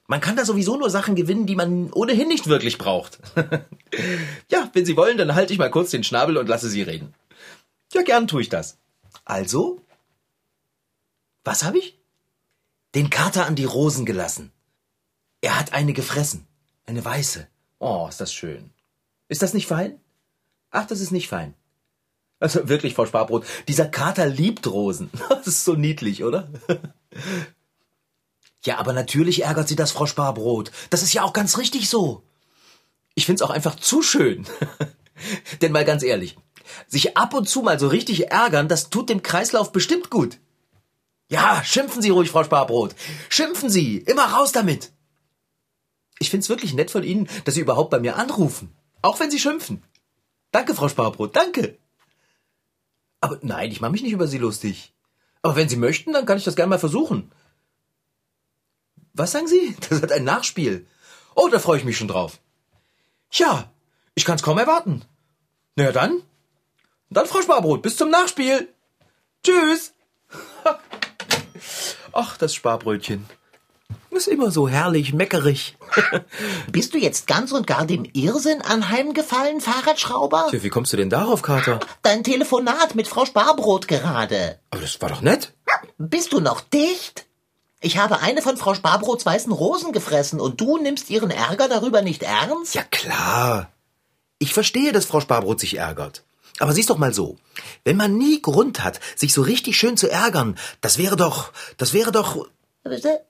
Man 0.07 0.21
kann 0.21 0.35
da 0.37 0.45
sowieso 0.45 0.77
nur 0.77 0.91
Sachen 0.91 1.15
gewinnen, 1.15 1.47
die 1.47 1.55
man 1.55 1.93
ohnehin 1.93 2.27
nicht 2.29 2.49
wirklich 2.49 2.79
braucht. 2.79 3.19
ja, 4.51 4.69
wenn 4.73 4.85
Sie 4.85 4.97
wollen, 4.97 5.19
dann 5.19 5.35
halte 5.35 5.53
ich 5.53 5.59
mal 5.59 5.71
kurz 5.71 5.91
den 5.91 6.03
Schnabel 6.05 6.37
und 6.37 6.49
lasse 6.49 6.69
Sie 6.69 6.83
reden. 6.83 7.15
Ja, 7.93 8.03
gern 8.03 8.27
tue 8.27 8.43
ich 8.43 8.49
das. 8.49 8.79
Also? 9.25 9.81
Was 11.45 11.63
habe 11.65 11.79
ich? 11.79 12.00
Den 12.95 13.11
Kater 13.11 13.47
an 13.47 13.55
die 13.55 13.65
Rosen 13.65 14.05
gelassen. 14.05 14.53
Er 15.41 15.59
hat 15.59 15.73
eine 15.73 15.93
gefressen. 15.93 16.47
Eine 16.87 17.05
weiße. 17.05 17.47
Oh, 17.79 18.07
ist 18.09 18.21
das 18.21 18.33
schön. 18.33 18.71
Ist 19.29 19.43
das 19.43 19.55
nicht 19.55 19.67
fein? 19.67 20.01
Ach, 20.71 20.87
das 20.87 21.01
ist 21.01 21.13
nicht 21.13 21.29
fein. 21.29 21.55
Also 22.41 22.69
wirklich, 22.69 22.95
Frau 22.95 23.07
Sparbrot, 23.07 23.45
dieser 23.69 23.87
Kater 23.87 24.27
liebt 24.27 24.67
Rosen. 24.67 25.11
Das 25.29 25.47
ist 25.47 25.65
so 25.65 25.75
niedlich, 25.75 26.25
oder? 26.25 26.49
Ja, 28.63 28.77
aber 28.77 28.93
natürlich 28.93 29.45
ärgert 29.45 29.69
sie 29.69 29.77
das, 29.77 29.91
Frau 29.91 30.05
Sparbrot. 30.05 30.71
Das 30.91 31.03
ist 31.03 31.15
ja 31.15 31.23
auch 31.23 31.33
ganz 31.33 31.57
richtig 31.57 31.89
so. 31.89 32.23
Ich 33.15 33.25
find's 33.25 33.41
auch 33.41 33.49
einfach 33.49 33.75
zu 33.75 34.03
schön. 34.03 34.47
Denn 35.63 35.73
mal 35.73 35.87
ganz 35.87 36.03
ehrlich, 36.03 36.37
sich 36.87 37.17
ab 37.17 37.33
und 37.33 37.49
zu 37.49 37.63
mal 37.63 37.79
so 37.79 37.89
richtig 37.89 38.31
ärgern, 38.31 38.69
das 38.69 38.91
tut 38.91 39.09
dem 39.09 39.23
Kreislauf 39.23 39.73
bestimmt 39.73 40.11
gut. 40.11 40.39
Ja, 41.31 41.63
schimpfen 41.65 42.03
Sie 42.03 42.11
ruhig, 42.11 42.31
Frau 42.31 42.43
Sparbrot. 42.43 42.97
Schimpfen 43.29 43.71
Sie. 43.71 43.99
Immer 43.99 44.25
raus 44.33 44.51
damit. 44.51 44.93
Ich 46.19 46.29
find's 46.29 46.49
wirklich 46.49 46.75
nett 46.75 46.91
von 46.91 47.05
Ihnen, 47.05 47.29
dass 47.45 47.55
Sie 47.55 47.61
überhaupt 47.61 47.91
bei 47.91 48.01
mir 48.01 48.17
anrufen. 48.17 48.75
Auch 49.01 49.21
wenn 49.21 49.31
Sie 49.31 49.39
schimpfen. 49.39 49.83
Danke, 50.51 50.75
Frau 50.75 50.89
Sparbrot, 50.89 51.37
danke. 51.37 51.79
Aber 53.21 53.39
nein, 53.43 53.71
ich 53.71 53.81
mache 53.81 53.93
mich 53.93 54.03
nicht 54.03 54.13
über 54.13 54.27
Sie 54.27 54.39
lustig. 54.39 54.93
Aber 55.43 55.55
wenn 55.55 55.69
Sie 55.69 55.77
möchten, 55.77 56.13
dann 56.13 56.27
kann 56.27 56.37
ich 56.37 56.45
das 56.45 56.57
gerne 56.57 56.71
mal 56.71 56.79
versuchen. 56.81 57.31
Was 59.15 59.31
sagen 59.31 59.47
Sie? 59.47 59.77
Das 59.89 60.03
hat 60.03 60.13
ein 60.13 60.25
Nachspiel. 60.25 60.87
Oh, 61.37 61.49
da 61.49 61.61
freue 61.61 61.79
ich 61.79 61.85
mich 61.85 61.97
schon 61.97 62.09
drauf. 62.09 62.41
Ja, 63.31 63.73
ich 64.17 64.25
kann's 64.25 64.43
kaum 64.43 64.59
erwarten. 64.59 65.05
Na 65.77 65.85
ja, 65.85 65.93
dann. 65.93 66.23
Dann, 67.09 67.27
Frau 67.27 67.41
Sparbrot, 67.41 67.83
bis 67.83 67.97
zum 67.97 68.11
Nachspiel. 68.11 68.69
Tschüss. 69.45 69.95
Ach, 72.13 72.37
das 72.37 72.55
Sparbrötchen. 72.55 73.27
Ist 74.11 74.29
immer 74.29 74.51
so 74.51 74.69
herrlich, 74.69 75.13
meckerig. 75.13 75.77
Bist 76.71 76.95
du 76.95 76.99
jetzt 76.99 77.27
ganz 77.27 77.53
und 77.53 77.67
gar 77.67 77.87
dem 77.87 78.05
Irrsinn 78.13 78.61
anheimgefallen, 78.61 79.61
Fahrradschrauber? 79.61 80.49
Tja, 80.51 80.63
wie 80.63 80.69
kommst 80.69 80.93
du 80.93 80.97
denn 80.97 81.11
darauf, 81.11 81.43
Kater? 81.43 81.81
Dein 82.03 82.25
Telefonat 82.25 82.95
mit 82.95 83.09
Frau 83.09 83.25
Sparbrot 83.25 83.89
gerade. 83.89 84.59
Aber 84.71 84.83
das 84.83 85.01
war 85.01 85.09
doch 85.09 85.23
nett. 85.23 85.55
Bist 85.99 86.33
du 86.33 86.41
noch 86.41 86.61
dicht? 86.61 87.27
Ich 87.81 87.99
habe 87.99 88.21
eine 88.21 88.43
von 88.43 88.57
Frau 88.57 88.75
Sparbrots 88.75 89.25
weißen 89.25 89.53
Rosen 89.53 89.93
gefressen 89.93 90.39
und 90.41 90.61
du 90.61 90.77
nimmst 90.77 91.09
ihren 91.09 91.31
Ärger 91.31 91.69
darüber 91.69 92.03
nicht 92.03 92.23
ernst? 92.23 92.75
Ja 92.75 92.83
klar. 92.83 93.71
Ich 94.39 94.53
verstehe, 94.53 94.93
dass 94.93 95.07
Frau 95.07 95.21
Sparbrot 95.21 95.61
sich 95.61 95.79
ärgert. 95.79 96.25
Aber 96.61 96.73
sieh's 96.73 96.87
doch 96.87 96.99
mal 96.99 97.13
so. 97.13 97.37
Wenn 97.85 97.97
man 97.97 98.17
nie 98.17 98.41
Grund 98.41 98.85
hat, 98.85 99.01
sich 99.17 99.33
so 99.35 99.43
richtig 99.43 99.77
schön 99.77 99.97
zu 99.97 100.09
ärgern, 100.09 100.57
das 100.83 100.99
wäre 100.99 101.17
doch, 101.17 101.53
das 101.79 101.93
wäre 101.93 102.13
doch 102.13 102.47
Bitte? 102.85 103.23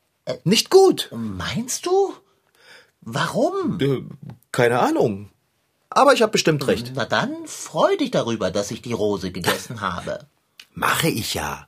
nicht 0.45 0.69
gut. 0.69 1.09
Meinst 1.13 1.87
du? 1.87 2.13
Warum? 3.01 3.79
Äh, 3.81 4.03
keine 4.53 4.81
Ahnung. 4.81 5.31
Aber 5.89 6.13
ich 6.13 6.23
habe 6.23 6.33
bestimmt 6.33 6.67
recht. 6.67 6.93
Na 6.95 7.05
dann 7.05 7.47
freu 7.47 7.97
dich 7.97 8.11
darüber, 8.11 8.51
dass 8.51 8.71
ich 8.71 8.83
die 8.83 8.93
Rose 8.93 9.33
gegessen 9.33 9.81
habe. 9.81 10.27
Mache 10.75 11.09
ich 11.09 11.35
ja. 11.35 11.67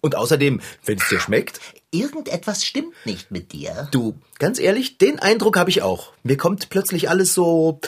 Und 0.00 0.16
außerdem, 0.16 0.60
wenn 0.84 0.98
es 0.98 1.08
dir 1.08 1.20
schmeckt, 1.20 1.60
Irgendetwas 1.94 2.64
stimmt 2.64 2.94
nicht 3.04 3.30
mit 3.30 3.52
dir. 3.52 3.86
du, 3.92 4.14
ganz 4.38 4.58
ehrlich, 4.58 4.96
den 4.96 5.18
Eindruck 5.18 5.58
habe 5.58 5.68
ich 5.68 5.82
auch. 5.82 6.12
Mir 6.22 6.38
kommt 6.38 6.70
plötzlich 6.70 7.10
alles 7.10 7.34
so, 7.34 7.80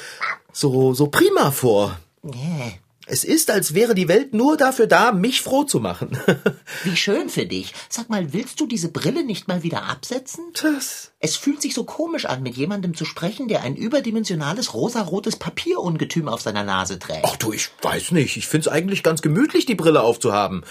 so, 0.52 0.92
so 0.92 1.06
prima 1.06 1.50
vor. 1.50 1.98
Nee. 2.22 2.80
Es 3.06 3.22
ist, 3.24 3.50
als 3.50 3.74
wäre 3.74 3.94
die 3.94 4.08
Welt 4.08 4.32
nur 4.32 4.56
dafür 4.56 4.86
da, 4.86 5.12
mich 5.12 5.42
froh 5.42 5.64
zu 5.64 5.78
machen. 5.78 6.18
Wie 6.84 6.96
schön 6.96 7.28
für 7.28 7.44
dich. 7.44 7.74
Sag 7.90 8.08
mal, 8.08 8.32
willst 8.32 8.60
du 8.60 8.66
diese 8.66 8.88
Brille 8.88 9.24
nicht 9.24 9.46
mal 9.46 9.62
wieder 9.62 9.84
absetzen? 9.84 10.44
Das, 10.62 11.12
Es 11.20 11.36
fühlt 11.36 11.60
sich 11.60 11.74
so 11.74 11.84
komisch 11.84 12.24
an, 12.24 12.42
mit 12.42 12.56
jemandem 12.56 12.94
zu 12.94 13.04
sprechen, 13.04 13.46
der 13.48 13.62
ein 13.62 13.76
überdimensionales 13.76 14.72
rosarotes 14.72 15.36
Papierungetüm 15.36 16.28
auf 16.28 16.40
seiner 16.40 16.64
Nase 16.64 16.98
trägt. 16.98 17.24
ach 17.24 17.36
du, 17.36 17.52
ich 17.52 17.68
weiß 17.82 18.12
nicht. 18.12 18.36
Ich 18.38 18.46
find's 18.46 18.68
eigentlich 18.68 19.02
ganz 19.02 19.20
gemütlich, 19.20 19.66
die 19.66 19.74
Brille 19.74 20.02
aufzuhaben. 20.02 20.64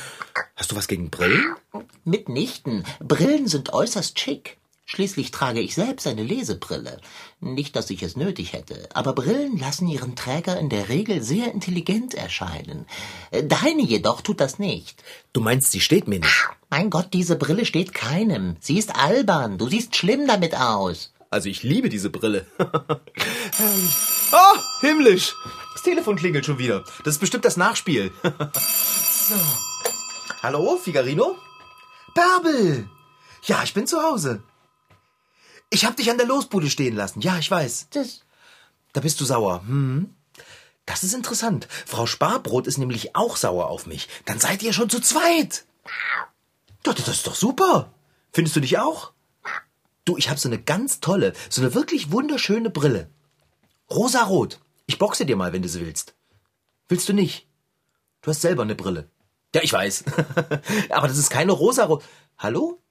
Hast 0.56 0.72
du 0.72 0.76
was 0.76 0.88
gegen 0.88 1.12
Brillen? 1.12 1.54
Mitnichten. 2.04 2.84
Brillen 3.00 3.48
sind 3.48 3.74
äußerst 3.74 4.20
schick. 4.20 4.58
Schließlich 4.86 5.32
trage 5.32 5.62
ich 5.62 5.76
selbst 5.76 6.06
eine 6.08 6.24
Lesebrille. 6.24 7.00
Nicht, 7.40 7.76
dass 7.76 7.90
ich 7.90 8.04
es 8.04 8.18
nötig 8.18 8.54
hätte, 8.54 8.90
aber 8.94 9.14
Brillen 9.14 9.58
lassen 9.58 9.88
ihren 9.88 10.16
Träger 10.16 10.60
in 10.60 10.70
der 10.70 10.90
Regel 10.90 11.24
sehr 11.24 11.52
intelligent 11.54 12.14
erscheinen. 12.14 12.86
Deine 13.32 13.82
jedoch 13.82 14.22
tut 14.22 14.42
das 14.42 14.60
nicht. 14.60 15.02
Du 15.32 15.40
meinst, 15.40 15.72
sie 15.72 15.80
steht 15.80 16.08
mir 16.08 16.20
nicht. 16.20 16.50
Mein 16.70 16.90
Gott, 16.90 17.14
diese 17.14 17.38
Brille 17.38 17.66
steht 17.66 17.94
keinem. 17.94 18.58
Sie 18.60 18.78
ist 18.78 18.96
albern. 18.96 19.58
Du 19.58 19.70
siehst 19.70 19.96
schlimm 19.96 20.28
damit 20.28 20.56
aus. 20.56 21.14
Also 21.30 21.50
ich 21.50 21.64
liebe 21.64 21.90
diese 21.90 22.10
Brille. 22.10 22.46
Ah, 24.36 24.56
himmlisch. 24.82 25.36
Ist 25.76 25.84
Telefon 25.84 26.16
klingelt 26.16 26.44
schon 26.44 26.58
wieder. 26.58 26.84
Das 27.04 27.14
ist 27.14 27.20
bestimmt 27.20 27.46
das 27.46 27.56
Nachspiel. 27.56 28.12
so. 28.24 29.36
Hallo, 30.42 30.76
Figarino? 30.78 31.36
Bärbel! 32.16 32.90
Ja, 33.44 33.62
ich 33.64 33.76
bin 33.76 33.86
zu 33.86 34.02
Hause. 34.02 34.42
Ich 35.74 35.86
hab 35.86 35.98
dich 35.98 36.12
an 36.12 36.20
der 36.20 36.28
Losbude 36.28 36.70
stehen 36.70 36.96
lassen. 36.96 37.20
Ja, 37.22 37.40
ich 37.40 37.50
weiß. 37.50 37.88
Das, 37.90 38.22
Da 38.94 39.02
bist 39.02 39.20
du 39.20 39.26
sauer. 39.26 39.64
Hm. 39.66 40.14
Das 40.86 41.04
ist 41.04 41.16
interessant. 41.16 41.68
Frau 41.88 42.06
Sparbrot 42.06 42.68
ist 42.68 42.78
nämlich 42.78 43.16
auch 43.16 43.38
sauer 43.38 43.72
auf 43.72 43.88
mich. 43.88 44.08
Dann 44.26 44.40
seid 44.40 44.62
ihr 44.62 44.72
schon 44.72 44.92
zu 44.92 45.00
zweit. 45.00 45.66
Doch, 46.84 46.94
das 46.94 47.08
ist 47.08 47.26
doch 47.26 47.34
super. 47.34 47.92
Findest 48.32 48.56
du 48.56 48.60
dich 48.60 48.78
auch? 48.78 49.14
Du, 50.06 50.16
ich 50.16 50.30
habe 50.30 50.40
so 50.40 50.48
eine 50.48 50.62
ganz 50.62 51.00
tolle, 51.00 51.34
so 51.50 51.62
eine 51.62 51.74
wirklich 51.74 52.12
wunderschöne 52.12 52.70
Brille. 52.70 53.10
Rosarot. 53.90 54.60
Ich 54.86 55.00
boxe 55.00 55.26
dir 55.26 55.38
mal, 55.38 55.54
wenn 55.54 55.64
du 55.64 55.70
sie 55.70 55.82
willst. 55.82 56.14
Willst 56.88 57.10
du 57.10 57.14
nicht? 57.14 57.48
Du 58.22 58.30
hast 58.30 58.42
selber 58.42 58.62
eine 58.62 58.76
Brille. 58.76 59.10
Ja, 59.56 59.64
ich 59.64 59.74
weiß. 59.74 60.04
Aber 60.92 61.08
das 61.08 61.18
ist 61.18 61.32
keine 61.32 61.54
rosarot. 61.54 62.04
Hallo? 62.38 62.83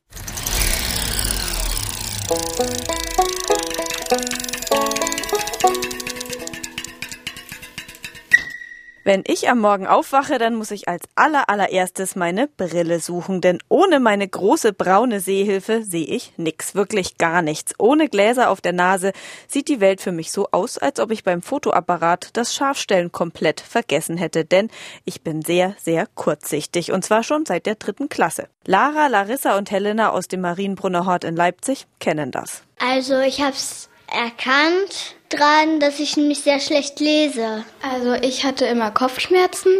Wenn 9.04 9.24
ich 9.26 9.48
am 9.48 9.58
Morgen 9.58 9.88
aufwache, 9.88 10.38
dann 10.38 10.54
muss 10.54 10.70
ich 10.70 10.86
als 10.86 11.02
aller 11.16 11.48
allererstes 11.48 12.14
meine 12.14 12.46
Brille 12.46 13.00
suchen, 13.00 13.40
denn 13.40 13.58
ohne 13.68 13.98
meine 13.98 14.28
große 14.28 14.72
braune 14.72 15.18
Sehhilfe 15.18 15.82
sehe 15.82 16.06
ich 16.06 16.34
nix, 16.36 16.76
wirklich 16.76 17.18
gar 17.18 17.42
nichts. 17.42 17.74
Ohne 17.78 18.08
Gläser 18.08 18.48
auf 18.48 18.60
der 18.60 18.72
Nase 18.72 19.12
sieht 19.48 19.66
die 19.66 19.80
Welt 19.80 20.00
für 20.00 20.12
mich 20.12 20.30
so 20.30 20.46
aus, 20.52 20.78
als 20.78 21.00
ob 21.00 21.10
ich 21.10 21.24
beim 21.24 21.42
Fotoapparat 21.42 22.28
das 22.34 22.54
Scharfstellen 22.54 23.10
komplett 23.10 23.60
vergessen 23.60 24.16
hätte, 24.16 24.44
denn 24.44 24.68
ich 25.04 25.22
bin 25.22 25.42
sehr, 25.42 25.74
sehr 25.80 26.06
kurzsichtig 26.14 26.92
und 26.92 27.04
zwar 27.04 27.24
schon 27.24 27.44
seit 27.44 27.66
der 27.66 27.74
dritten 27.74 28.08
Klasse. 28.08 28.46
Lara, 28.66 29.08
Larissa 29.08 29.58
und 29.58 29.72
Helena 29.72 30.10
aus 30.10 30.28
dem 30.28 30.42
Marienbrunner 30.42 31.06
Hort 31.06 31.24
in 31.24 31.34
Leipzig 31.34 31.88
kennen 31.98 32.30
das. 32.30 32.62
Also 32.78 33.18
ich 33.18 33.40
habe 33.40 33.54
es 33.54 33.88
erkannt 34.12 35.16
dran, 35.28 35.80
dass 35.80 35.98
ich 36.00 36.16
nämlich 36.16 36.40
sehr 36.40 36.60
schlecht 36.60 37.00
lese. 37.00 37.64
Also 37.82 38.12
ich 38.14 38.44
hatte 38.44 38.66
immer 38.66 38.90
Kopfschmerzen 38.90 39.72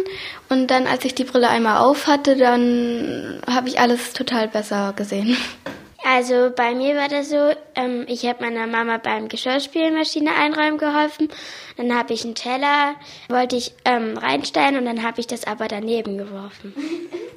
und 0.49 0.67
dann, 0.67 0.87
als 0.87 1.05
ich 1.05 1.15
die 1.15 1.23
Brille 1.23 1.49
einmal 1.49 1.77
auf 1.81 2.07
hatte, 2.07 2.35
dann 2.35 3.41
habe 3.47 3.69
ich 3.69 3.79
alles 3.79 4.13
total 4.13 4.47
besser 4.47 4.93
gesehen. 4.95 5.37
Also 6.05 6.51
bei 6.53 6.75
mir 6.75 6.95
war 6.95 7.07
das 7.07 7.29
so, 7.29 7.51
ähm, 7.75 8.05
ich 8.09 8.25
habe 8.25 8.43
meiner 8.43 8.67
Mama 8.67 8.97
beim 8.97 9.29
Geschirrspülmaschine 9.29 10.35
einräumen 10.35 10.77
geholfen. 10.77 11.29
Dann 11.77 11.95
habe 11.95 12.13
ich 12.13 12.23
einen 12.23 12.35
Teller, 12.35 12.95
wollte 13.29 13.55
ich 13.55 13.73
ähm, 13.85 14.17
reinstellen 14.17 14.77
und 14.77 14.85
dann 14.85 15.03
habe 15.03 15.19
ich 15.19 15.27
das 15.27 15.45
aber 15.45 15.67
daneben 15.67 16.17
geworfen. 16.17 16.73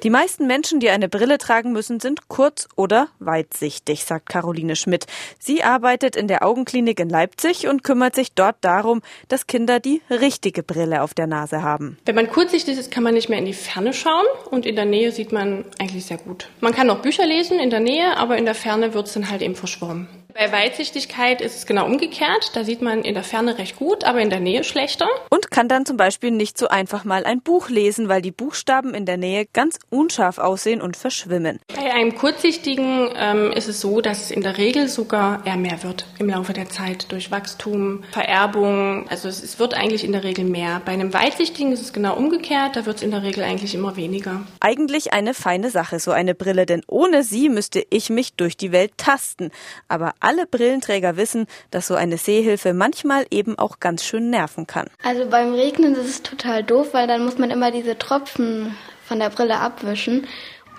Die 0.03 0.09
meisten 0.09 0.45
Menschen, 0.45 0.79
die 0.79 0.89
eine 0.89 1.09
Brille 1.09 1.37
tragen 1.37 1.71
müssen, 1.71 1.99
sind 1.99 2.27
kurz- 2.27 2.67
oder 2.75 3.07
weitsichtig, 3.19 4.03
sagt 4.03 4.29
Caroline 4.29 4.75
Schmidt. 4.75 5.07
Sie 5.39 5.63
arbeitet 5.63 6.15
in 6.15 6.27
der 6.27 6.45
Augenklinik 6.45 6.99
in 6.99 7.09
Leipzig 7.09 7.67
und 7.67 7.83
kümmert 7.83 8.13
sich 8.13 8.33
dort 8.33 8.57
darum, 8.61 9.01
dass 9.27 9.47
Kinder 9.47 9.79
die 9.79 10.01
richtige 10.09 10.61
Brille 10.61 11.01
auf 11.01 11.13
der 11.13 11.25
Nase 11.27 11.63
haben. 11.63 11.97
Wenn 12.05 12.15
man 12.15 12.29
kurzsichtig 12.29 12.77
ist, 12.77 12.91
kann 12.91 13.03
man 13.03 13.15
nicht 13.15 13.29
mehr 13.29 13.39
in 13.39 13.45
die 13.45 13.53
Ferne 13.53 13.93
schauen 13.93 14.25
und 14.51 14.65
in 14.65 14.75
der 14.75 14.85
Nähe 14.85 15.11
sieht 15.11 15.31
man 15.31 15.65
eigentlich 15.79 16.05
sehr 16.05 16.17
gut. 16.17 16.49
Man 16.61 16.73
kann 16.73 16.89
auch 16.89 17.01
Bücher 17.01 17.25
lesen 17.25 17.59
in 17.59 17.69
der 17.69 17.79
Nähe, 17.79 18.17
aber 18.17 18.37
in 18.37 18.45
der 18.45 18.55
Ferne 18.55 18.93
wird 18.93 19.07
es 19.07 19.13
dann 19.13 19.29
halt 19.29 19.41
eben 19.41 19.55
verschwommen. 19.55 20.07
Bei 20.33 20.51
Weitsichtigkeit 20.51 21.41
ist 21.41 21.55
es 21.55 21.65
genau 21.65 21.85
umgekehrt. 21.85 22.51
Da 22.53 22.63
sieht 22.63 22.81
man 22.81 23.01
in 23.03 23.13
der 23.13 23.23
Ferne 23.23 23.57
recht 23.57 23.77
gut, 23.77 24.03
aber 24.03 24.19
in 24.21 24.29
der 24.29 24.39
Nähe 24.39 24.63
schlechter. 24.63 25.07
Und 25.29 25.51
kann 25.51 25.67
dann 25.67 25.85
zum 25.85 25.97
Beispiel 25.97 26.31
nicht 26.31 26.57
so 26.57 26.67
einfach 26.67 27.05
mal 27.05 27.23
ein 27.23 27.41
Buch 27.41 27.69
lesen, 27.69 28.09
weil 28.09 28.21
die 28.21 28.31
Buchstaben 28.31 28.93
in 28.93 29.05
der 29.05 29.17
Nähe 29.17 29.45
ganz 29.51 29.79
unscharf 29.89 30.37
aussehen 30.37 30.81
und 30.81 30.97
verschwimmen. 30.97 31.59
Bei 31.75 31.91
einem 31.93 32.15
Kurzsichtigen 32.15 33.09
ähm, 33.15 33.51
ist 33.53 33.67
es 33.67 33.81
so, 33.81 34.01
dass 34.01 34.23
es 34.23 34.31
in 34.31 34.41
der 34.41 34.57
Regel 34.57 34.87
sogar 34.89 35.45
eher 35.45 35.57
mehr 35.57 35.81
wird 35.83 36.05
im 36.19 36.29
Laufe 36.29 36.53
der 36.53 36.69
Zeit 36.69 37.11
durch 37.11 37.31
Wachstum, 37.31 38.03
Vererbung. 38.11 39.07
Also 39.09 39.29
es, 39.29 39.41
es 39.41 39.59
wird 39.59 39.73
eigentlich 39.73 40.03
in 40.03 40.11
der 40.11 40.23
Regel 40.23 40.45
mehr. 40.45 40.81
Bei 40.85 40.91
einem 40.91 41.13
Weitsichtigen 41.13 41.71
ist 41.71 41.81
es 41.81 41.93
genau 41.93 42.15
umgekehrt. 42.15 42.75
Da 42.75 42.85
wird 42.85 42.97
es 42.97 43.03
in 43.03 43.11
der 43.11 43.23
Regel 43.23 43.43
eigentlich 43.43 43.73
immer 43.73 43.95
weniger. 43.95 44.41
Eigentlich 44.59 45.13
eine 45.13 45.33
feine 45.33 45.69
Sache, 45.71 45.99
so 45.99 46.11
eine 46.11 46.35
Brille, 46.35 46.65
denn 46.65 46.83
ohne 46.87 47.23
sie 47.23 47.49
müsste 47.49 47.83
ich 47.89 48.09
mich 48.09 48.33
durch 48.33 48.57
die 48.57 48.71
Welt 48.71 48.91
tasten. 48.97 49.51
Aber 49.87 50.13
alle 50.19 50.45
Brillenträger 50.45 51.17
wissen, 51.17 51.47
dass 51.71 51.87
so 51.87 51.95
eine 51.95 52.17
Sehhilfe 52.17 52.73
manchmal 52.73 53.25
eben 53.31 53.57
auch 53.57 53.79
ganz 53.79 54.03
schön 54.03 54.29
nerven 54.29 54.67
kann. 54.67 54.87
Also 55.03 55.29
beim 55.29 55.53
Regnen 55.53 55.95
ist 55.95 56.09
es 56.09 56.23
total 56.23 56.63
doof, 56.63 56.89
weil 56.93 57.07
dann 57.07 57.23
muss 57.23 57.37
man 57.37 57.51
immer 57.51 57.71
diese 57.71 57.97
Tropfen 57.97 58.75
von 59.05 59.19
der 59.19 59.29
Brille 59.29 59.59
abwischen. 59.59 60.27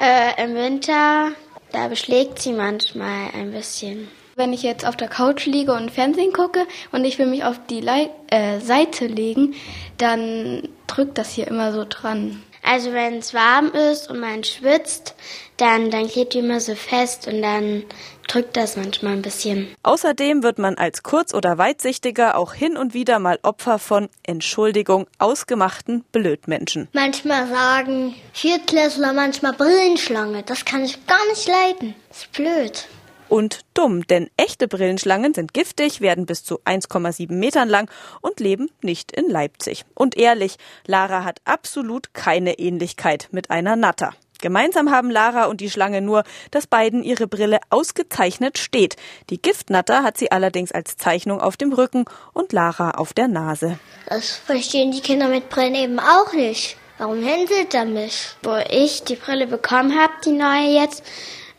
Äh, 0.01 0.45
Im 0.45 0.55
Winter, 0.55 1.33
da 1.73 1.89
beschlägt 1.89 2.39
sie 2.39 2.53
manchmal 2.53 3.31
ein 3.35 3.53
bisschen. 3.53 4.09
Wenn 4.37 4.53
ich 4.53 4.63
jetzt 4.63 4.87
auf 4.87 4.97
der 4.97 5.09
Couch 5.09 5.47
liege 5.47 5.73
und 5.73 5.91
Fernsehen 5.91 6.33
gucke 6.33 6.65
und 6.93 7.05
ich 7.05 7.19
will 7.19 7.27
mich 7.27 7.43
auf 7.43 7.59
die 7.69 7.81
Lei 7.81 8.11
äh, 8.31 8.61
Seite 8.61 9.07
legen, 9.07 9.55
dann 9.97 10.69
drückt 10.87 11.19
das 11.19 11.33
hier 11.33 11.49
immer 11.49 11.73
so 11.73 11.85
dran. 11.89 12.41
Also 12.63 12.93
wenn 12.93 13.19
es 13.19 13.35
warm 13.35 13.73
ist 13.73 14.11
und 14.11 14.21
man 14.21 14.45
schwitzt, 14.45 15.15
dann, 15.57 15.91
dann 15.91 16.09
klebt 16.09 16.35
die 16.35 16.41
immer 16.41 16.61
so 16.61 16.75
fest 16.75 17.27
und 17.27 17.43
dann 17.43 17.85
drückt 18.29 18.57
das 18.57 18.77
manchmal 18.77 19.15
ein 19.15 19.23
bisschen. 19.23 19.69
Außerdem 19.83 20.43
wird 20.43 20.59
man 20.59 20.77
als 20.77 21.03
Kurz- 21.03 21.35
oder 21.35 21.59
Weitsichtiger 21.59 22.37
auch 22.37 22.55
hin 22.55 22.77
und 22.77 22.95
wieder 22.95 23.19
mal 23.19 23.39
Opfer 23.43 23.79
von, 23.79 24.09
Entschuldigung, 24.23 25.07
ausgemachten 25.19 26.05
Blödmenschen. 26.13 26.89
Manchmal 26.93 27.49
sagen 27.49 28.15
Viertklässler 28.33 29.13
manchmal 29.13 29.55
Brillenschlange. 29.55 30.43
Das 30.45 30.65
kann 30.65 30.85
ich 30.85 31.07
gar 31.07 31.27
nicht 31.29 31.49
leiden. 31.49 31.95
Das 32.09 32.19
ist 32.19 32.33
blöd. 32.33 32.89
Und 33.29 33.61
dumm, 33.75 34.07
denn 34.07 34.31
echte 34.37 34.69
Brillenschlangen 34.69 35.35
sind 35.35 35.53
giftig, 35.53 36.01
werden 36.01 36.25
bis 36.25 36.45
zu 36.45 36.61
1,7 36.65 37.33
Metern 37.33 37.69
lang 37.69 37.91
und 38.23 38.41
leben 38.41 38.71
nicht 38.83 39.13
in 39.13 39.29
Leipzig. 39.29 39.85
Und 39.95 40.17
ehrlich, 40.17 40.57
Lara 40.87 41.25
hat 41.25 41.41
absolut 41.45 42.15
keine 42.15 42.59
Ähnlichkeit 42.59 43.29
mit 43.31 43.51
einer 43.51 43.77
Natter. 43.77 44.15
Gemeinsam 44.41 44.93
haben 44.93 45.11
Lara 45.11 45.47
und 45.47 45.61
die 45.61 45.69
Schlange 45.69 46.01
nur, 46.01 46.23
dass 46.53 46.69
beiden 46.69 47.03
ihre 47.03 47.27
Brille 47.27 47.59
ausgezeichnet 47.71 48.57
steht. 48.57 48.95
Die 49.31 49.43
Giftnatter 49.43 50.05
hat 50.05 50.17
sie 50.17 50.31
allerdings 50.31 50.71
als 50.71 50.97
Zeichnung 50.97 51.41
auf 51.41 51.57
dem 51.57 51.73
Rücken 51.73 52.05
und 52.33 52.53
Lara 52.53 52.93
auf 52.93 53.13
der 53.13 53.27
Nase. 53.27 53.81
Das 54.07 54.37
verstehen 54.37 54.93
die 54.93 55.01
Kinder 55.01 55.27
mit 55.27 55.49
Brillen 55.49 55.75
eben 55.75 55.99
auch 55.99 56.33
nicht. 56.33 56.77
Warum 56.99 57.23
hänselt 57.23 57.75
er 57.75 57.85
mich? 57.85 58.29
Wo 58.43 58.57
ich 58.71 59.03
die 59.03 59.17
Brille 59.17 59.49
bekommen 59.49 59.99
habe, 59.99 60.13
die 60.25 60.33
neue 60.33 60.81
jetzt, 60.81 61.03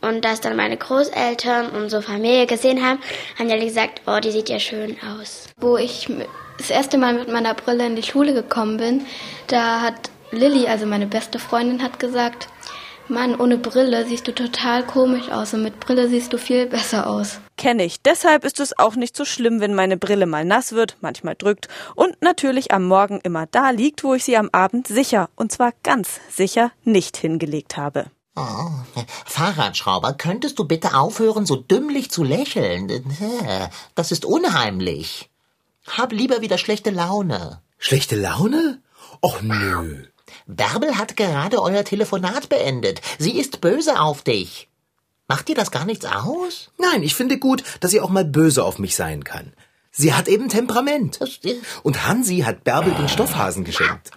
und 0.00 0.24
das 0.24 0.40
dann 0.40 0.56
meine 0.56 0.78
Großeltern 0.78 1.70
und 1.70 1.90
so 1.90 2.00
Familie 2.00 2.46
gesehen 2.46 2.82
haben, 2.82 3.00
haben 3.38 3.48
die 3.48 3.54
alle 3.54 3.66
gesagt, 3.66 4.02
oh, 4.06 4.18
die 4.20 4.30
sieht 4.30 4.48
ja 4.48 4.58
schön 4.58 4.96
aus. 5.02 5.48
Wo 5.58 5.76
ich 5.76 6.08
das 6.56 6.70
erste 6.70 6.96
Mal 6.96 7.12
mit 7.14 7.28
meiner 7.28 7.54
Brille 7.54 7.86
in 7.86 7.96
die 7.96 8.02
Schule 8.02 8.32
gekommen 8.32 8.78
bin, 8.78 9.06
da 9.48 9.82
hat 9.82 10.10
Lilly, 10.30 10.66
also 10.68 10.86
meine 10.86 11.06
beste 11.06 11.38
Freundin, 11.38 11.82
hat 11.82 11.98
gesagt, 11.98 12.48
Mann, 13.10 13.38
ohne 13.38 13.58
Brille 13.58 14.06
siehst 14.06 14.26
du 14.28 14.32
total 14.32 14.86
komisch 14.86 15.28
aus 15.30 15.52
und 15.52 15.62
mit 15.62 15.80
Brille 15.80 16.08
siehst 16.08 16.32
du 16.32 16.38
viel 16.38 16.66
besser 16.66 17.08
aus. 17.08 17.40
Kenne 17.56 17.84
ich. 17.84 18.00
Deshalb 18.00 18.44
ist 18.44 18.60
es 18.60 18.78
auch 18.78 18.96
nicht 18.96 19.16
so 19.16 19.24
schlimm, 19.24 19.60
wenn 19.60 19.74
meine 19.74 19.96
Brille 19.96 20.26
mal 20.26 20.44
nass 20.44 20.72
wird, 20.72 20.96
manchmal 21.00 21.34
drückt 21.34 21.68
und 21.94 22.22
natürlich 22.22 22.72
am 22.72 22.86
Morgen 22.86 23.20
immer 23.22 23.46
da 23.46 23.70
liegt, 23.70 24.04
wo 24.04 24.14
ich 24.14 24.24
sie 24.24 24.36
am 24.36 24.48
Abend 24.52 24.86
sicher, 24.86 25.28
und 25.36 25.52
zwar 25.52 25.72
ganz 25.82 26.20
sicher, 26.30 26.72
nicht 26.84 27.16
hingelegt 27.16 27.76
habe. 27.76 28.06
Oh, 28.36 28.70
Fahrradschrauber, 29.26 30.14
könntest 30.14 30.58
du 30.58 30.64
bitte 30.64 30.94
aufhören, 30.94 31.44
so 31.44 31.56
dümmlich 31.56 32.10
zu 32.10 32.22
lächeln? 32.22 32.88
Das 33.94 34.12
ist 34.12 34.24
unheimlich. 34.24 35.28
Hab 35.86 36.12
lieber 36.12 36.40
wieder 36.40 36.56
schlechte 36.56 36.90
Laune. 36.90 37.60
Schlechte 37.78 38.16
Laune? 38.16 38.80
Och 39.20 39.42
nö. 39.42 40.04
Bärbel 40.46 40.98
hat 40.98 41.16
gerade 41.16 41.60
euer 41.60 41.84
Telefonat 41.84 42.48
beendet. 42.48 43.00
Sie 43.18 43.38
ist 43.38 43.60
böse 43.60 44.00
auf 44.00 44.22
dich. 44.22 44.68
Macht 45.28 45.48
dir 45.48 45.54
das 45.54 45.70
gar 45.70 45.84
nichts 45.84 46.06
aus? 46.06 46.70
Nein, 46.78 47.02
ich 47.02 47.14
finde 47.14 47.38
gut, 47.38 47.62
dass 47.80 47.92
sie 47.92 48.00
auch 48.00 48.10
mal 48.10 48.24
böse 48.24 48.64
auf 48.64 48.78
mich 48.78 48.96
sein 48.96 49.22
kann. 49.22 49.52
Sie 49.92 50.14
hat 50.14 50.28
eben 50.28 50.48
Temperament. 50.48 51.18
Und 51.82 52.06
Hansi 52.06 52.38
hat 52.38 52.64
Bärbel 52.64 52.94
den 52.94 53.08
Stoffhasen 53.08 53.64
geschenkt. 53.64 54.10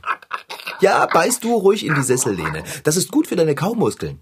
Ja, 0.82 1.06
beißt 1.06 1.44
du 1.44 1.56
ruhig 1.56 1.86
in 1.86 1.96
die 1.96 2.04
Sessellehne. 2.04 2.64
Das 2.84 2.98
ist 2.98 3.12
gut 3.12 3.28
für 3.28 3.36
deine 3.36 3.56
Kaumuskeln. 3.56 4.20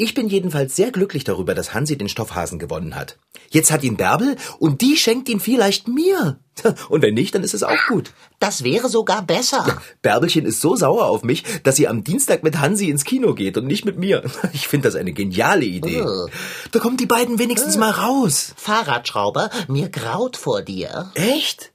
Ich 0.00 0.14
bin 0.14 0.28
jedenfalls 0.28 0.76
sehr 0.76 0.92
glücklich 0.92 1.24
darüber, 1.24 1.56
dass 1.56 1.74
Hansi 1.74 1.98
den 1.98 2.08
Stoffhasen 2.08 2.60
gewonnen 2.60 2.94
hat. 2.94 3.18
Jetzt 3.50 3.72
hat 3.72 3.82
ihn 3.82 3.96
Bärbel 3.96 4.36
und 4.60 4.80
die 4.80 4.96
schenkt 4.96 5.28
ihn 5.28 5.40
vielleicht 5.40 5.88
mir. 5.88 6.38
Und 6.88 7.02
wenn 7.02 7.14
nicht, 7.14 7.34
dann 7.34 7.42
ist 7.42 7.54
es 7.54 7.62
auch 7.64 7.86
gut. 7.88 8.12
das 8.38 8.62
wäre 8.62 8.88
sogar 8.88 9.22
besser. 9.22 9.80
Bärbelchen 10.02 10.44
ist 10.44 10.60
so 10.60 10.76
sauer 10.76 11.06
auf 11.06 11.22
mich, 11.22 11.42
dass 11.62 11.76
sie 11.76 11.88
am 11.88 12.04
Dienstag 12.04 12.44
mit 12.44 12.58
Hansi 12.60 12.90
ins 12.90 13.04
Kino 13.04 13.34
geht 13.34 13.56
und 13.56 13.66
nicht 13.66 13.84
mit 13.84 13.98
mir. 13.98 14.22
Ich 14.52 14.68
finde 14.68 14.88
das 14.88 14.94
eine 14.94 15.12
geniale 15.12 15.64
Idee. 15.64 16.02
Oh. 16.02 16.28
Da 16.70 16.78
kommen 16.78 16.96
die 16.96 17.06
beiden 17.06 17.40
wenigstens 17.40 17.76
mal 17.76 17.90
raus. 17.90 18.54
Fahrradschrauber, 18.56 19.50
mir 19.66 19.88
graut 19.88 20.36
vor 20.36 20.62
dir. 20.62 21.10
Echt? 21.14 21.72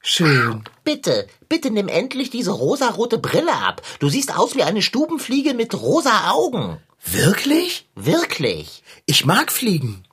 Schön. 0.00 0.62
Bitte, 0.84 1.26
bitte 1.48 1.72
nimm 1.72 1.88
endlich 1.88 2.30
diese 2.30 2.52
rosarote 2.52 3.18
Brille 3.18 3.54
ab. 3.54 3.82
Du 3.98 4.08
siehst 4.08 4.36
aus 4.36 4.54
wie 4.54 4.62
eine 4.62 4.82
Stubenfliege 4.82 5.52
mit 5.52 5.74
rosa 5.74 6.30
Augen. 6.30 6.78
Wirklich? 7.04 7.88
Wirklich. 7.94 8.82
Ich 9.06 9.24
mag 9.24 9.52
Fliegen. 9.52 10.04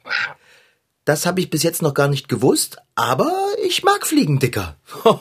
Das 1.05 1.25
habe 1.25 1.41
ich 1.41 1.49
bis 1.49 1.63
jetzt 1.63 1.81
noch 1.81 1.93
gar 1.93 2.07
nicht 2.07 2.29
gewusst, 2.29 2.77
aber 2.95 3.31
ich 3.63 3.83
mag 3.83 4.05
Fliegen, 4.07 4.39
Dicker. 4.39 4.75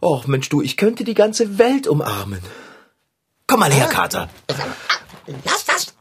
Och, 0.00 0.26
Mensch, 0.26 0.48
du, 0.48 0.62
ich 0.62 0.76
könnte 0.76 1.04
die 1.04 1.14
ganze 1.14 1.58
Welt 1.58 1.86
umarmen. 1.86 2.42
Komm 3.46 3.60
mal 3.60 3.72
her, 3.72 3.86
Kater. 3.86 4.28
Lass 5.44 5.64
das. 5.64 5.94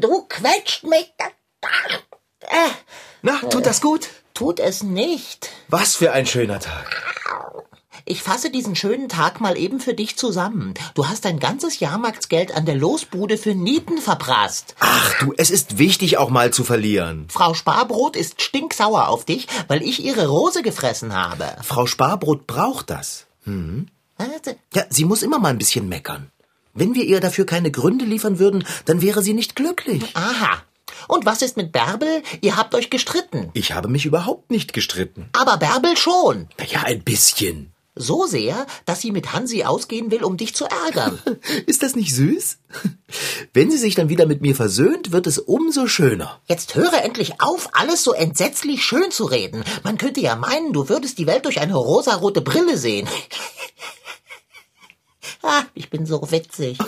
Du 0.00 0.26
quetscht 0.28 0.84
mich. 0.84 1.12
Na, 3.22 3.38
tut 3.50 3.66
das 3.66 3.80
gut? 3.80 4.08
tut 4.42 4.60
es 4.60 4.82
nicht. 4.82 5.50
Was 5.68 5.94
für 5.94 6.12
ein 6.12 6.26
schöner 6.26 6.58
Tag. 6.58 7.02
Ich 8.04 8.22
fasse 8.22 8.50
diesen 8.50 8.74
schönen 8.74 9.08
Tag 9.08 9.40
mal 9.40 9.56
eben 9.56 9.80
für 9.80 9.94
dich 9.94 10.16
zusammen. 10.16 10.74
Du 10.94 11.06
hast 11.08 11.24
dein 11.24 11.38
ganzes 11.38 11.80
Jahrmarktsgeld 11.80 12.54
an 12.54 12.66
der 12.66 12.74
Losbude 12.74 13.38
für 13.38 13.54
Nieten 13.54 13.98
verprasst. 13.98 14.74
Ach 14.80 15.18
du, 15.20 15.32
es 15.36 15.50
ist 15.50 15.78
wichtig, 15.78 16.18
auch 16.18 16.30
mal 16.30 16.52
zu 16.52 16.64
verlieren. 16.64 17.26
Frau 17.28 17.54
Sparbrot 17.54 18.16
ist 18.16 18.42
stinksauer 18.42 19.08
auf 19.08 19.24
dich, 19.24 19.46
weil 19.68 19.82
ich 19.82 20.04
ihre 20.04 20.26
Rose 20.26 20.62
gefressen 20.62 21.14
habe. 21.14 21.46
Frau 21.62 21.86
Sparbrot 21.86 22.46
braucht 22.46 22.90
das. 22.90 23.26
Warte. 24.16 24.56
Ja, 24.74 24.84
sie 24.88 25.04
muss 25.04 25.22
immer 25.22 25.38
mal 25.38 25.50
ein 25.50 25.58
bisschen 25.58 25.88
meckern. 25.88 26.30
Wenn 26.74 26.94
wir 26.94 27.04
ihr 27.04 27.20
dafür 27.20 27.44
keine 27.46 27.70
Gründe 27.70 28.04
liefern 28.04 28.38
würden, 28.38 28.64
dann 28.86 29.02
wäre 29.02 29.22
sie 29.22 29.34
nicht 29.34 29.56
glücklich. 29.56 30.04
Aha. 30.14 30.62
Und 31.08 31.26
was 31.26 31.42
ist 31.42 31.56
mit 31.56 31.72
Bärbel? 31.72 32.22
Ihr 32.40 32.56
habt 32.56 32.74
euch 32.74 32.88
gestritten. 32.88 33.50
Ich 33.54 33.72
habe 33.72 33.88
mich 33.88 34.06
überhaupt 34.06 34.50
nicht 34.50 34.72
gestritten. 34.72 35.28
Aber 35.32 35.56
Bärbel 35.56 35.96
schon. 35.96 36.48
Na 36.58 36.64
ja, 36.64 36.82
ein 36.82 37.02
bisschen. 37.02 37.72
So 37.94 38.26
sehr, 38.26 38.66
dass 38.86 39.02
sie 39.02 39.10
mit 39.10 39.34
Hansi 39.34 39.64
ausgehen 39.64 40.10
will, 40.10 40.24
um 40.24 40.38
dich 40.38 40.54
zu 40.54 40.64
ärgern. 40.64 41.18
Ist 41.66 41.82
das 41.82 41.94
nicht 41.94 42.14
süß? 42.14 42.58
Wenn 43.52 43.70
sie 43.70 43.76
sich 43.76 43.94
dann 43.94 44.08
wieder 44.08 44.24
mit 44.24 44.40
mir 44.40 44.56
versöhnt, 44.56 45.12
wird 45.12 45.26
es 45.26 45.38
umso 45.38 45.86
schöner. 45.86 46.40
Jetzt 46.46 46.74
höre 46.74 47.04
endlich 47.04 47.42
auf, 47.42 47.68
alles 47.74 48.02
so 48.02 48.14
entsetzlich 48.14 48.82
schön 48.82 49.10
zu 49.10 49.24
reden. 49.24 49.62
Man 49.82 49.98
könnte 49.98 50.20
ja 50.20 50.36
meinen, 50.36 50.72
du 50.72 50.88
würdest 50.88 51.18
die 51.18 51.26
Welt 51.26 51.44
durch 51.44 51.60
eine 51.60 51.76
rosarote 51.76 52.40
Brille 52.40 52.78
sehen. 52.78 53.06
ah, 55.42 55.64
ich 55.74 55.90
bin 55.90 56.06
so 56.06 56.30
witzig. 56.30 56.78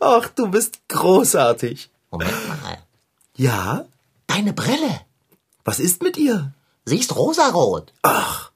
Ach, 0.00 0.28
du 0.30 0.48
bist 0.48 0.80
großartig. 0.88 1.90
Moment 2.10 2.48
mal. 2.48 2.78
Ja? 3.36 3.84
Deine 4.26 4.52
Brille. 4.52 5.00
Was 5.64 5.78
ist 5.78 6.02
mit 6.02 6.16
ihr? 6.16 6.52
Sie 6.84 6.98
ist 6.98 7.14
rosarot. 7.14 7.92
Ach, 8.02 8.49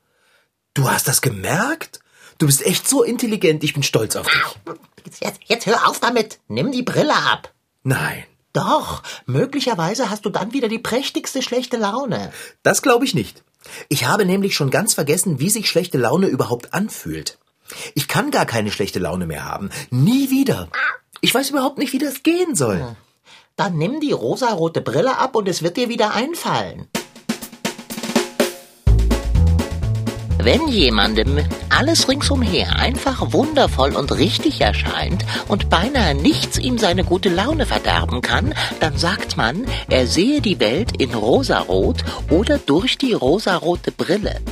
du 0.75 0.91
hast 0.91 1.09
das 1.09 1.21
gemerkt? 1.23 2.01
Du 2.39 2.47
bist 2.47 2.65
echt 2.67 2.89
so 2.89 3.03
intelligent, 3.03 3.63
ich 3.65 3.75
bin 3.75 3.83
stolz 3.83 4.17
auf 4.17 4.27
dich. 4.27 4.75
Jetzt, 5.21 5.41
jetzt, 5.47 5.67
hör 5.67 5.89
auf 5.89 6.01
damit. 6.01 6.41
Nimm 6.49 6.73
die 6.73 6.83
Brille 6.83 7.15
ab. 7.15 7.53
Nein, 7.83 8.25
Doch, 8.53 9.03
möglicherweise 9.27 10.11
hast 10.11 10.25
du 10.25 10.31
dann 10.31 10.53
wieder 10.53 10.69
die 10.69 10.79
prächtigste 10.79 11.43
schlechte 11.43 11.77
Laune. 11.77 12.33
das 12.63 12.83
glaube 12.83 13.05
ich 13.05 13.15
nicht. 13.15 13.43
Ich 13.89 14.07
habe 14.07 14.25
nämlich 14.25 14.55
schon 14.55 14.71
ganz 14.71 14.95
vergessen, 14.95 15.41
wie 15.41 15.51
sich 15.51 15.69
schlechte 15.69 15.99
Laune 15.99 16.27
überhaupt 16.27 16.73
anfühlt. 16.75 17.39
Ich 17.95 18.09
kann 18.09 18.31
gar 18.31 18.47
keine 18.47 18.71
schlechte 18.71 18.99
Laune 18.99 19.27
mehr 19.27 19.45
haben. 19.45 19.71
Nie 19.91 20.31
wieder. 20.31 20.69
Ich 21.21 21.35
weiß 21.35 21.51
überhaupt 21.51 21.79
nicht, 21.79 21.93
wie 21.93 21.99
das 21.99 22.23
gehen 22.23 22.55
soll. 22.55 22.97
Dann 23.57 23.77
nimm 23.79 24.01
die 24.01 24.13
rosarote 24.13 24.81
Brille 24.83 25.17
ab 25.19 25.35
und 25.37 25.49
es 25.49 25.63
wird 25.63 25.77
dir 25.77 25.89
wieder 25.89 26.13
einfallen. 26.15 26.89
Wenn 30.45 30.69
jemandem 30.69 31.39
alles 31.71 32.07
ringsumher 32.07 32.77
einfach 32.77 33.33
wundervoll 33.33 33.97
und 33.97 34.13
richtig 34.13 34.61
erscheint 34.61 35.25
und 35.49 35.71
beinahe 35.71 36.15
nichts 36.15 36.59
ihm 36.59 36.77
seine 36.77 37.03
gute 37.03 37.31
Laune 37.31 37.65
verderben 37.65 38.21
kann, 38.21 38.53
dann 38.79 38.99
sagt 38.99 39.39
man, 39.39 39.65
er 39.89 40.07
sehe 40.07 40.43
die 40.43 40.61
Welt 40.61 41.01
in 41.01 41.15
rosarot 41.15 42.05
oder 42.29 42.59
durch 42.59 42.99
die 42.99 43.15
rosarote 43.15 43.91
Brille. 43.91 44.43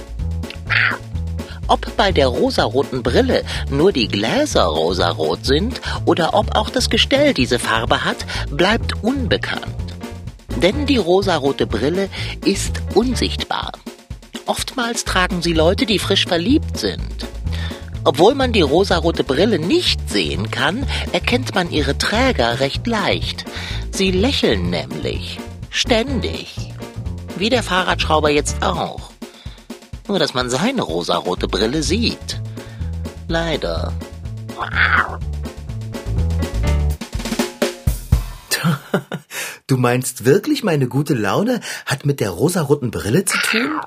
Ob 1.68 1.94
bei 1.98 2.10
der 2.10 2.28
rosaroten 2.28 3.02
Brille 3.02 3.44
nur 3.68 3.92
die 3.92 4.08
Gläser 4.08 4.64
rosarot 4.64 5.44
sind 5.44 5.82
oder 6.06 6.32
ob 6.32 6.56
auch 6.56 6.70
das 6.70 6.88
Gestell 6.88 7.34
diese 7.34 7.58
Farbe 7.58 8.02
hat, 8.02 8.24
bleibt 8.50 9.04
unbekannt. 9.04 9.66
Denn 10.56 10.86
die 10.86 10.96
rosarote 10.96 11.66
Brille 11.66 12.08
ist 12.46 12.80
unsichtbar. 12.94 13.72
Oftmals 14.46 15.04
tragen 15.04 15.42
sie 15.42 15.52
Leute, 15.52 15.86
die 15.86 15.98
frisch 15.98 16.26
verliebt 16.26 16.76
sind. 16.76 17.26
Obwohl 18.04 18.34
man 18.34 18.52
die 18.52 18.62
rosarote 18.62 19.22
Brille 19.22 19.58
nicht 19.58 20.10
sehen 20.10 20.50
kann, 20.50 20.86
erkennt 21.12 21.54
man 21.54 21.70
ihre 21.70 21.96
Träger 21.96 22.58
recht 22.58 22.86
leicht. 22.86 23.44
Sie 23.92 24.10
lächeln 24.10 24.70
nämlich. 24.70 25.38
Ständig. 25.70 26.72
Wie 27.36 27.48
der 27.48 27.62
Fahrradschrauber 27.62 28.30
jetzt 28.30 28.62
auch. 28.62 29.12
Nur 30.08 30.18
dass 30.18 30.34
man 30.34 30.50
seine 30.50 30.82
rosarote 30.82 31.46
Brille 31.46 31.82
sieht. 31.82 32.40
Leider. 33.28 33.92
Du 39.68 39.78
meinst 39.78 40.26
wirklich, 40.26 40.62
meine 40.62 40.86
gute 40.86 41.14
Laune 41.14 41.60
hat 41.86 42.04
mit 42.04 42.20
der 42.20 42.28
rosaroten 42.30 42.90
Brille 42.90 43.24
zu 43.24 43.38
tun? 43.38 43.80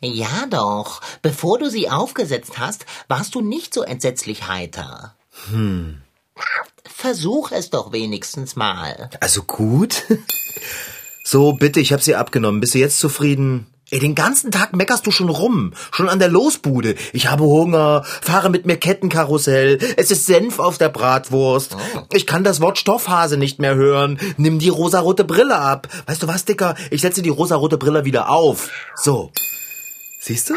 Ja 0.00 0.46
doch. 0.50 1.00
Bevor 1.22 1.58
du 1.58 1.70
sie 1.70 1.90
aufgesetzt 1.90 2.58
hast, 2.58 2.86
warst 3.08 3.34
du 3.34 3.40
nicht 3.40 3.72
so 3.72 3.82
entsetzlich 3.82 4.48
heiter. 4.48 5.16
Hm. 5.50 6.02
Versuch 6.84 7.50
es 7.52 7.70
doch 7.70 7.92
wenigstens 7.92 8.56
mal. 8.56 9.10
Also 9.20 9.42
gut. 9.42 10.04
So, 11.28 11.54
bitte, 11.54 11.80
ich 11.80 11.92
habe 11.92 12.00
sie 12.00 12.14
abgenommen. 12.14 12.60
Bist 12.60 12.74
du 12.74 12.78
jetzt 12.78 13.00
zufrieden? 13.00 13.66
Ey, 13.90 13.98
den 13.98 14.14
ganzen 14.14 14.52
Tag 14.52 14.76
meckerst 14.76 15.04
du 15.08 15.10
schon 15.10 15.28
rum. 15.28 15.72
Schon 15.90 16.08
an 16.08 16.20
der 16.20 16.28
Losbude. 16.28 16.94
Ich 17.12 17.28
habe 17.28 17.42
Hunger, 17.42 18.04
fahre 18.04 18.48
mit 18.48 18.64
mir 18.64 18.76
Kettenkarussell, 18.76 19.78
es 19.96 20.12
ist 20.12 20.26
Senf 20.26 20.60
auf 20.60 20.78
der 20.78 20.88
Bratwurst. 20.88 21.76
Ich 22.12 22.28
kann 22.28 22.44
das 22.44 22.60
Wort 22.60 22.78
Stoffhase 22.78 23.38
nicht 23.38 23.58
mehr 23.58 23.74
hören. 23.74 24.20
Nimm 24.36 24.60
die 24.60 24.68
rosarote 24.68 25.24
Brille 25.24 25.58
ab. 25.58 25.88
Weißt 26.06 26.22
du 26.22 26.28
was, 26.28 26.44
Dicker? 26.44 26.76
Ich 26.92 27.00
setze 27.00 27.22
die 27.22 27.28
rosarote 27.28 27.76
Brille 27.76 28.04
wieder 28.04 28.30
auf. 28.30 28.70
So. 28.94 29.32
Siehst 30.26 30.50
du? 30.50 30.54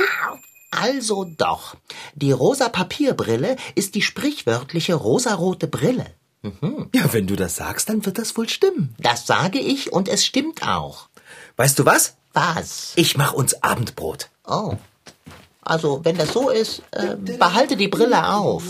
Also 0.71 1.25
doch. 1.25 1.75
Die 2.15 2.31
rosa 2.31 2.69
Papierbrille 2.69 3.55
ist 3.75 3.93
die 3.93 4.01
sprichwörtliche 4.01 4.95
rosarote 4.95 5.67
Brille. 5.67 6.07
Ja, 6.95 7.13
wenn 7.13 7.27
du 7.27 7.35
das 7.35 7.57
sagst, 7.57 7.87
dann 7.87 8.03
wird 8.03 8.17
das 8.17 8.35
wohl 8.35 8.49
stimmen. 8.49 8.95
Das 8.97 9.27
sage 9.27 9.59
ich 9.59 9.93
und 9.93 10.07
es 10.07 10.25
stimmt 10.25 10.67
auch. 10.67 11.07
Weißt 11.57 11.77
du 11.77 11.85
was? 11.85 12.15
Was? 12.33 12.93
Ich 12.95 13.15
mach 13.15 13.33
uns 13.33 13.61
Abendbrot. 13.61 14.31
Oh. 14.43 14.73
Also, 15.61 16.03
wenn 16.03 16.17
das 16.17 16.33
so 16.33 16.49
ist, 16.49 16.81
äh, 16.89 17.15
behalte 17.15 17.77
die 17.77 17.89
Brille 17.89 18.27
auf. 18.27 18.63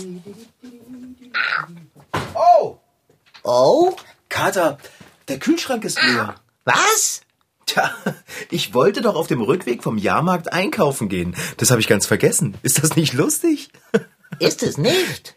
Oh! 2.34 2.76
Oh? 3.42 3.96
Kater, 4.28 4.76
der 5.28 5.38
Kühlschrank 5.38 5.82
ist 5.84 6.02
leer. 6.02 6.34
Was? 6.66 7.22
Tja, 7.70 7.94
ich 8.50 8.74
wollte 8.74 9.00
doch 9.00 9.14
auf 9.14 9.28
dem 9.28 9.40
Rückweg 9.42 9.82
vom 9.84 9.96
Jahrmarkt 9.96 10.52
einkaufen 10.52 11.08
gehen. 11.08 11.36
Das 11.56 11.70
habe 11.70 11.80
ich 11.80 11.86
ganz 11.86 12.04
vergessen. 12.04 12.56
Ist 12.62 12.82
das 12.82 12.96
nicht 12.96 13.12
lustig? 13.12 13.70
Ist 14.40 14.62
es 14.64 14.76
nicht? 14.76 15.36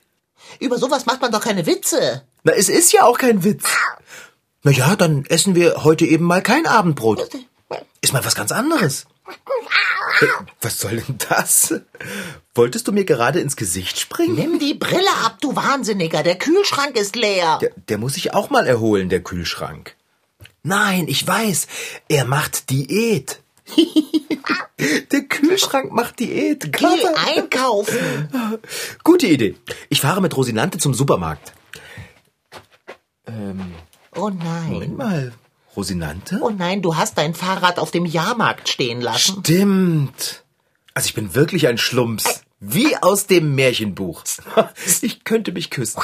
Über 0.60 0.80
sowas 0.80 1.06
macht 1.06 1.22
man 1.22 1.32
doch 1.32 1.42
keine 1.42 1.66
Witze. 1.68 2.24
Na, 2.44 2.54
es 2.54 2.70
ist 2.70 2.92
ja 2.92 3.04
auch 3.04 3.18
kein 3.20 3.44
Witz. 3.44 3.66
Na 4.64 4.72
ja, 4.72 4.96
dann 4.96 5.26
essen 5.26 5.54
wir 5.54 5.84
heute 5.84 6.06
eben 6.06 6.26
mal 6.26 6.42
kein 6.42 6.66
Abendbrot. 6.66 7.30
Ist 8.02 8.14
mal 8.14 8.26
was 8.26 8.34
ganz 8.36 8.52
anderes. 8.52 9.06
Äh, 10.22 10.26
Was 10.62 10.80
soll 10.80 10.98
denn 10.98 11.18
das? 11.30 11.74
Wolltest 12.56 12.88
du 12.88 12.92
mir 12.92 13.06
gerade 13.06 13.42
ins 13.42 13.56
Gesicht 13.56 14.00
springen? 14.00 14.36
Nimm 14.36 14.60
die 14.60 14.74
Brille 14.74 15.10
ab, 15.24 15.38
du 15.42 15.56
Wahnsinniger. 15.56 16.24
Der 16.24 16.38
Kühlschrank 16.38 16.96
ist 16.98 17.16
leer. 17.16 17.60
Der, 17.62 17.72
der 17.90 17.98
muss 18.00 18.14
sich 18.16 18.34
auch 18.34 18.50
mal 18.50 18.66
erholen, 18.66 19.10
der 19.10 19.22
Kühlschrank. 19.24 19.96
Nein, 20.64 21.08
ich 21.08 21.28
weiß. 21.28 21.68
Er 22.08 22.26
macht 22.26 22.70
Diät. 22.70 23.42
der 25.12 25.22
Kühlschrank 25.24 25.92
macht 25.92 26.20
Diät. 26.20 26.64
Geh 26.64 26.70
Kater. 26.72 27.14
einkaufen. 27.28 28.60
Gute 29.04 29.28
Idee. 29.28 29.56
Ich 29.90 30.02
fahre 30.02 30.22
mit 30.22 30.36
Rosinante 30.36 30.78
zum 30.78 30.94
Supermarkt. 30.94 31.54
Oh 34.16 34.30
nein. 34.30 34.72
Moment 34.72 34.98
mal. 34.98 35.34
Rosinante? 35.76 36.40
Oh 36.42 36.50
nein, 36.50 36.82
du 36.82 36.96
hast 36.96 37.18
dein 37.18 37.34
Fahrrad 37.34 37.80
auf 37.80 37.92
dem 37.92 38.06
Jahrmarkt 38.06 38.70
stehen 38.70 39.02
lassen. 39.02 39.40
Stimmt. 39.40 40.44
Also 40.94 41.08
ich 41.08 41.14
bin 41.14 41.34
wirklich 41.34 41.68
ein 41.68 41.78
Schlumps. 41.78 42.44
Wie 42.60 42.96
aus 42.98 43.28
dem 43.28 43.56
Märchenbuch. 43.56 44.24
Ich 45.02 45.24
könnte 45.24 45.52
mich 45.52 45.70
küssen. 45.70 46.02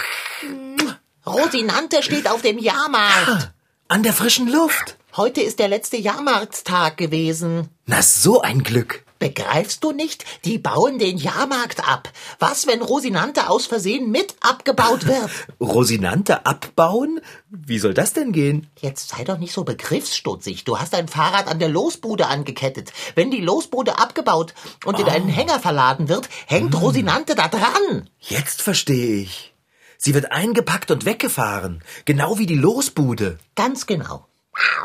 Rosinante 1.25 2.03
steht 2.03 2.29
auf 2.29 2.41
dem 2.41 2.57
Jahrmarkt. 2.57 3.51
An 3.91 4.03
der 4.03 4.13
frischen 4.13 4.47
Luft. 4.47 4.99
Heute 5.17 5.41
ist 5.41 5.57
der 5.57 5.67
letzte 5.67 5.97
Jahrmarktstag 5.97 6.95
gewesen. 6.95 7.69
Na, 7.87 8.03
so 8.03 8.39
ein 8.39 8.61
Glück. 8.61 9.03
Begreifst 9.17 9.83
du 9.83 9.91
nicht? 9.91 10.25
Die 10.45 10.59
bauen 10.59 10.99
den 10.99 11.17
Jahrmarkt 11.17 11.89
ab. 11.89 12.11
Was, 12.37 12.67
wenn 12.67 12.83
Rosinante 12.83 13.49
aus 13.49 13.65
Versehen 13.65 14.11
mit 14.11 14.35
abgebaut 14.41 15.07
wird? 15.07 15.31
Rosinante 15.59 16.45
abbauen? 16.45 17.19
Wie 17.49 17.79
soll 17.79 17.95
das 17.95 18.13
denn 18.13 18.31
gehen? 18.31 18.67
Jetzt 18.79 19.09
sei 19.09 19.23
doch 19.23 19.39
nicht 19.39 19.53
so 19.53 19.63
begriffsstutzig. 19.63 20.65
Du 20.65 20.77
hast 20.77 20.93
dein 20.93 21.07
Fahrrad 21.07 21.47
an 21.47 21.57
der 21.57 21.69
Losbude 21.69 22.27
angekettet. 22.27 22.93
Wenn 23.15 23.31
die 23.31 23.41
Losbude 23.41 23.97
abgebaut 23.97 24.53
und 24.85 24.99
in 24.99 25.09
einen 25.09 25.29
Hänger 25.29 25.59
verladen 25.59 26.09
wird, 26.09 26.29
hängt 26.45 26.79
Rosinante 26.79 27.33
da 27.33 27.47
dran. 27.47 28.07
Jetzt 28.19 28.61
verstehe 28.61 29.23
ich. 29.23 29.51
Sie 30.01 30.13
wird 30.13 30.31
eingepackt 30.31 30.91
und 30.91 31.03
weggefahren. 31.03 31.83
Genau 32.05 32.37
wie 32.39 32.45
die 32.45 32.55
Losbude. 32.55 33.37
Ganz 33.55 33.85
genau. 33.85 34.25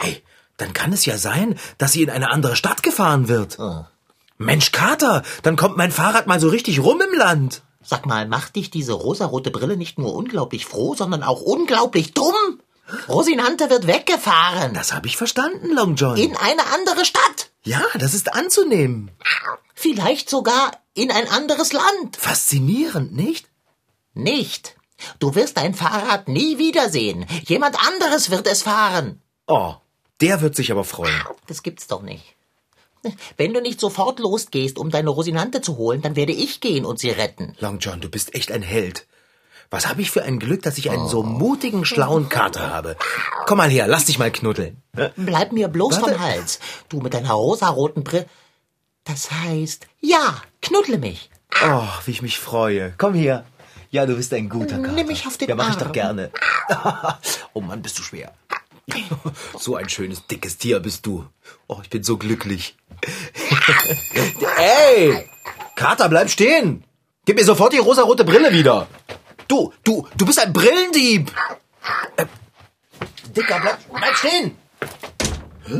Hey, 0.00 0.22
dann 0.56 0.72
kann 0.72 0.92
es 0.92 1.06
ja 1.06 1.18
sein, 1.18 1.56
dass 1.78 1.92
sie 1.92 2.02
in 2.02 2.10
eine 2.10 2.30
andere 2.32 2.56
Stadt 2.56 2.82
gefahren 2.82 3.28
wird. 3.28 3.56
Mensch, 4.38 4.72
Kater, 4.72 5.22
dann 5.42 5.54
kommt 5.56 5.76
mein 5.76 5.92
Fahrrad 5.92 6.26
mal 6.26 6.40
so 6.40 6.48
richtig 6.48 6.80
rum 6.80 7.00
im 7.00 7.16
Land. 7.16 7.62
Sag 7.80 8.06
mal, 8.06 8.26
macht 8.26 8.56
dich 8.56 8.70
diese 8.72 8.92
rosarote 8.92 9.52
Brille 9.52 9.76
nicht 9.76 9.98
nur 9.98 10.14
unglaublich 10.14 10.66
froh, 10.66 10.96
sondern 10.96 11.22
auch 11.22 11.40
unglaublich 11.42 12.12
dumm? 12.12 12.60
Rosinante 13.08 13.70
wird 13.70 13.86
weggefahren. 13.86 14.74
Das 14.74 14.92
habe 14.92 15.06
ich 15.06 15.16
verstanden, 15.16 15.72
Long 15.72 15.94
John. 15.94 16.16
In 16.16 16.36
eine 16.36 16.66
andere 16.74 17.04
Stadt. 17.04 17.50
ja, 17.62 17.82
das 17.98 18.14
ist 18.14 18.34
anzunehmen. 18.34 19.12
Vielleicht 19.74 20.28
sogar 20.28 20.72
in 20.94 21.12
ein 21.12 21.28
anderes 21.28 21.72
Land. 21.72 22.16
Faszinierend, 22.16 23.14
nicht? 23.14 23.48
Nicht. 24.12 24.76
Du 25.18 25.34
wirst 25.34 25.56
dein 25.56 25.74
Fahrrad 25.74 26.28
nie 26.28 26.58
wiedersehen. 26.58 27.26
Jemand 27.44 27.76
anderes 27.86 28.30
wird 28.30 28.46
es 28.46 28.62
fahren. 28.62 29.20
Oh, 29.46 29.74
der 30.20 30.40
wird 30.40 30.54
sich 30.54 30.70
aber 30.70 30.84
freuen. 30.84 31.22
Das 31.46 31.62
gibt's 31.62 31.86
doch 31.86 32.02
nicht. 32.02 32.36
Wenn 33.36 33.52
du 33.52 33.60
nicht 33.60 33.80
sofort 33.80 34.18
losgehst, 34.18 34.78
um 34.78 34.90
deine 34.90 35.10
Rosinante 35.10 35.60
zu 35.60 35.76
holen, 35.76 36.00
dann 36.00 36.16
werde 36.16 36.32
ich 36.32 36.60
gehen 36.60 36.86
und 36.86 36.98
sie 36.98 37.10
retten. 37.10 37.54
Long 37.60 37.78
John, 37.78 38.00
du 38.00 38.08
bist 38.08 38.34
echt 38.34 38.50
ein 38.50 38.62
Held. 38.62 39.06
Was 39.70 39.88
habe 39.88 40.02
ich 40.02 40.10
für 40.10 40.22
ein 40.22 40.38
Glück, 40.38 40.62
dass 40.62 40.78
ich 40.78 40.90
einen 40.90 41.08
so 41.08 41.22
mutigen, 41.22 41.84
schlauen 41.84 42.28
Kater 42.28 42.70
habe. 42.70 42.96
Komm 43.46 43.58
mal 43.58 43.68
her, 43.68 43.86
lass 43.88 44.04
dich 44.04 44.18
mal 44.18 44.30
knuddeln. 44.30 44.82
Bleib 45.16 45.52
mir 45.52 45.68
bloß 45.68 46.00
Warte. 46.00 46.12
vom 46.12 46.20
Hals. 46.20 46.60
Du 46.88 47.00
mit 47.00 47.12
deiner 47.12 47.32
rosaroten 47.32 48.04
Brille. 48.04 48.26
Das 49.04 49.30
heißt, 49.30 49.86
ja, 50.00 50.40
knuddle 50.62 50.98
mich. 50.98 51.28
Oh, 51.62 51.88
wie 52.04 52.10
ich 52.12 52.22
mich 52.22 52.38
freue. 52.38 52.94
Komm 52.96 53.14
her. 53.14 53.44
Ja, 53.94 54.06
du 54.06 54.16
bist 54.16 54.34
ein 54.34 54.48
guter 54.48 54.78
Kater. 54.78 54.92
Nimm 54.92 55.06
mich 55.06 55.24
auf 55.24 55.36
den 55.36 55.48
Ja, 55.48 55.54
mach 55.54 55.70
ich 55.70 55.76
doch 55.76 55.92
gerne. 55.92 56.32
oh 57.52 57.60
Mann, 57.60 57.80
bist 57.80 57.96
du 57.96 58.02
schwer. 58.02 58.32
So 59.56 59.76
ein 59.76 59.88
schönes, 59.88 60.26
dickes 60.26 60.58
Tier 60.58 60.80
bist 60.80 61.06
du. 61.06 61.24
Oh, 61.68 61.78
ich 61.80 61.90
bin 61.90 62.02
so 62.02 62.16
glücklich. 62.16 62.76
Ey! 64.56 65.30
Kater, 65.76 66.08
bleib 66.08 66.28
stehen! 66.28 66.82
Gib 67.24 67.36
mir 67.36 67.44
sofort 67.44 67.72
die 67.72 67.78
rosarote 67.78 68.24
Brille 68.24 68.52
wieder! 68.52 68.88
Du, 69.46 69.72
du, 69.84 70.08
du 70.16 70.26
bist 70.26 70.40
ein 70.40 70.52
Brillendieb! 70.52 71.30
Äh, 72.16 72.26
Dicker, 73.36 73.60
bleib, 73.60 73.78
bleib 73.92 74.16
stehen! 74.16 74.56
Hä? 75.66 75.78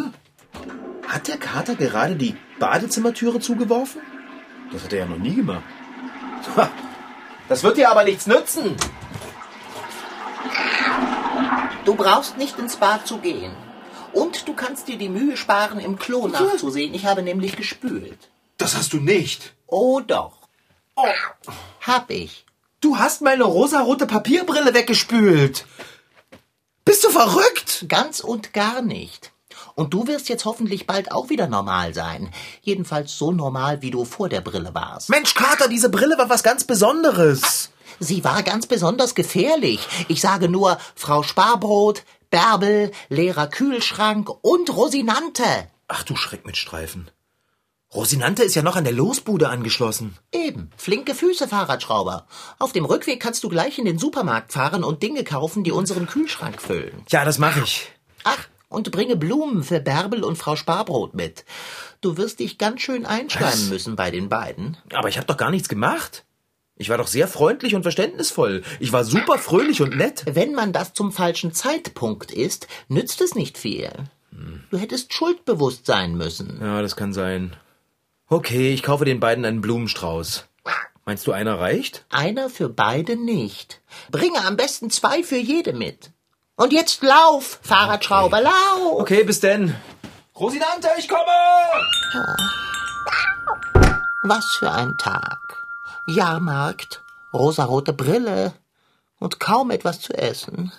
Hat 1.09 1.27
der 1.27 1.38
Kater 1.38 1.74
gerade 1.74 2.14
die 2.14 2.37
Badezimmertüre 2.61 3.40
zugeworfen? 3.40 4.03
Das 4.72 4.85
hat 4.85 4.92
er 4.92 5.00
ja 5.00 5.07
noch 5.07 5.18
nie 5.18 5.35
gemacht. 5.35 5.64
Ha, 6.57 6.70
Das 7.49 7.63
wird 7.63 7.77
dir 7.77 7.91
aber 7.91 8.05
nichts 8.05 8.27
nützen. 8.27 8.77
Du 11.85 11.95
brauchst 11.95 12.39
nicht 12.39 12.59
ins 12.59 12.77
Bad 12.77 13.07
zu 13.07 13.19
gehen. 13.19 13.55
Und 14.13 14.49
du 14.49 14.55
kannst 14.55 14.89
dir 14.89 14.97
die 14.97 15.09
Mühe 15.09 15.37
sparen, 15.37 15.81
im 15.81 15.99
Klo 15.99 16.29
nachzusehen. 16.29 16.95
Ich 16.95 17.05
habe 17.05 17.23
nämlich 17.23 17.57
gespült. 17.57 18.19
Das 18.57 18.77
hast 18.77 18.93
du 18.93 18.99
nicht. 18.99 19.55
Oh 19.67 20.01
doch. 20.01 20.39
Oh, 20.97 21.03
hab 21.81 22.11
ich. 22.11 22.47
Du 22.81 22.99
hast 22.99 23.23
meine 23.23 23.45
rosarote 23.45 24.07
Papierbrille 24.07 24.73
weggespült. 24.73 25.67
Bist 26.85 27.03
du 27.05 27.11
verrückt? 27.11 27.87
Ganz 27.89 28.21
und 28.21 28.53
gar 28.53 28.83
nicht. 28.83 29.33
Und 29.75 29.93
du 29.93 30.07
wirst 30.07 30.29
jetzt 30.29 30.45
hoffentlich 30.45 30.87
bald 30.87 31.11
auch 31.11 31.31
wieder 31.31 31.49
normal 31.49 31.95
sein. 31.95 32.31
Jedenfalls 32.63 33.17
so 33.19 33.33
normal, 33.33 33.83
wie 33.83 33.91
du 33.91 34.05
vor 34.05 34.29
der 34.29 34.41
Brille 34.41 34.73
warst. 34.75 35.11
Mensch, 35.11 35.35
Kater, 35.35 35.69
diese 35.69 35.89
Brille 35.89 36.17
war 36.17 36.31
was 36.31 36.43
ganz 36.43 36.65
Besonderes. 36.65 37.71
Sie 38.01 38.25
war 38.25 38.43
ganz 38.43 38.67
besonders 38.67 39.15
gefährlich. 39.15 39.81
Ich 40.09 40.21
sage 40.21 40.49
nur 40.49 40.79
Frau 40.95 41.23
Sparbrot, 41.23 42.05
Bärbel, 42.31 42.91
leerer 43.09 43.47
Kühlschrank 43.47 44.31
und 44.43 44.75
Rosinante. 44.75 45.45
Ach 45.89 46.03
du 46.03 46.17
Schreck 46.17 46.47
mit 46.47 46.57
Streifen. 46.57 47.11
Rosinante 47.95 48.43
ist 48.43 48.57
ja 48.57 48.63
noch 48.63 48.75
an 48.75 48.83
der 48.83 48.93
Losbude 48.93 49.49
angeschlossen. 49.49 50.17
Eben, 50.33 50.71
flinke 50.77 51.15
Füße, 51.15 51.47
Fahrradschrauber. 51.47 52.27
Auf 52.59 52.73
dem 52.73 52.85
Rückweg 52.85 53.21
kannst 53.21 53.45
du 53.45 53.49
gleich 53.49 53.79
in 53.79 53.85
den 53.85 53.99
Supermarkt 54.01 54.53
fahren 54.53 54.83
und 54.83 55.05
Dinge 55.05 55.23
kaufen, 55.23 55.63
die 55.63 55.71
unseren 55.71 56.07
Kühlschrank 56.07 56.61
füllen. 56.61 57.05
Ja, 57.11 57.25
das 57.25 57.39
mache 57.39 57.61
ich. 57.61 57.93
Ach, 58.25 58.49
und 58.75 58.91
bringe 58.91 59.17
Blumen 59.17 59.63
für 59.63 59.81
Bärbel 59.81 60.25
und 60.25 60.37
Frau 60.37 60.57
Sparbrot 60.57 61.15
mit. 61.15 61.45
Du 62.01 62.17
wirst 62.17 62.41
dich 62.41 62.59
ganz 62.59 62.83
schön 62.83 63.07
einschleimen 63.07 63.69
müssen 63.69 63.97
bei 63.97 64.11
den 64.11 64.29
beiden. 64.29 64.77
Aber 64.93 65.09
ich 65.09 65.17
habe 65.17 65.27
doch 65.27 65.37
gar 65.37 65.51
nichts 65.51 65.69
gemacht. 65.69 66.25
Ich 66.77 66.89
war 66.89 66.99
doch 66.99 67.07
sehr 67.07 67.29
freundlich 67.29 67.75
und 67.75 67.83
verständnisvoll. 67.83 68.63
Ich 68.81 68.93
war 68.93 69.05
super 69.05 69.39
fröhlich 69.39 69.81
und 69.81 69.97
nett. 69.97 70.25
Wenn 70.27 70.55
man 70.55 70.73
das 70.73 70.93
zum 70.93 71.13
falschen 71.13 71.53
Zeitpunkt 71.53 72.33
ist, 72.33 72.67
nützt 72.89 73.21
es 73.21 73.35
nicht 73.35 73.57
viel. 73.59 73.91
Du 74.71 74.79
hättest 74.79 75.15
schuldbewusst 75.15 75.87
sein 75.87 76.17
müssen. 76.17 76.59
Ja, 76.61 76.83
das 76.83 76.97
kann 76.97 77.13
sein. 77.13 77.55
Okay, 78.29 78.73
ich 78.73 78.83
kaufe 78.83 79.05
den 79.05 79.21
beiden 79.21 79.45
einen 79.45 79.61
Blumenstrauß. 79.61 80.47
Meinst 81.05 81.27
du, 81.27 81.33
einer 81.33 81.61
reicht? 81.61 82.07
Einer 82.09 82.51
für 82.51 82.69
beide 82.69 83.17
nicht. 83.17 83.83
Bringe 84.11 84.45
am 84.45 84.57
besten 84.57 84.91
zwei 84.91 85.23
für 85.23 85.37
jede 85.37 85.75
mit. 85.75 86.11
Und 86.57 86.73
jetzt 86.73 87.03
lauf, 87.03 87.59
Fahrradschrauber, 87.62 88.40
lauf! 88.40 89.01
Okay, 89.01 89.25
bis 89.25 89.40
denn. 89.40 89.75
Rosinante, 90.38 90.88
ich 90.97 91.09
komme! 91.09 91.27
Was 94.23 94.45
für 94.61 94.71
ein 94.71 94.97
Tag. 94.99 95.40
Jahrmarkt, 96.07 97.03
rosarote 97.33 97.93
Brille 97.93 98.53
und 99.19 99.40
kaum 99.40 99.73
etwas 99.73 100.01
zu 100.01 100.14
essen. 100.14 100.73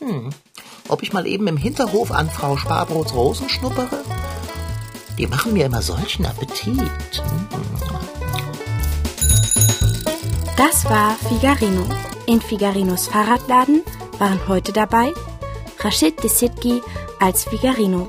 Hm, 0.00 0.30
ob 0.88 1.02
ich 1.02 1.12
mal 1.12 1.28
eben 1.28 1.46
im 1.46 1.56
Hinterhof 1.56 2.10
an 2.10 2.28
Frau 2.28 2.56
Sparbrots 2.56 3.14
Rosen 3.14 3.48
schnuppere? 3.48 4.02
Die 5.16 5.28
machen 5.28 5.52
mir 5.52 5.66
immer 5.66 5.80
solchen 5.80 6.26
Appetit. 6.26 6.90
Das 10.56 10.84
war 10.86 11.14
Figarino. 11.28 11.86
In 12.26 12.40
Figarinos 12.40 13.06
Fahrradladen 13.06 13.84
waren 14.18 14.48
heute 14.48 14.72
dabei 14.72 15.12
Rashid 15.80 16.22
Desitki 16.22 16.82
als 17.20 17.44
Figarino, 17.44 18.08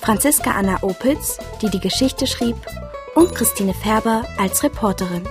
Franziska 0.00 0.52
Anna 0.52 0.82
Opitz, 0.82 1.38
die 1.60 1.70
die 1.70 1.80
Geschichte 1.80 2.26
schrieb, 2.26 2.56
und 3.14 3.34
Christine 3.34 3.74
Färber 3.74 4.24
als 4.38 4.62
Reporterin. 4.62 5.22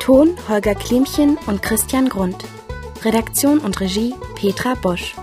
Ton 0.00 0.36
Holger 0.48 0.74
Klimchen 0.74 1.38
und 1.46 1.62
Christian 1.62 2.08
Grund. 2.08 2.44
Redaktion 3.04 3.58
und 3.58 3.80
Regie 3.80 4.14
Petra 4.34 4.74
Bosch. 4.74 5.14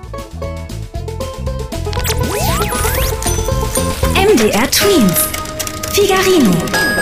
MDR 4.15 4.71
Twins. 4.71 5.27
Figarino. 5.93 7.00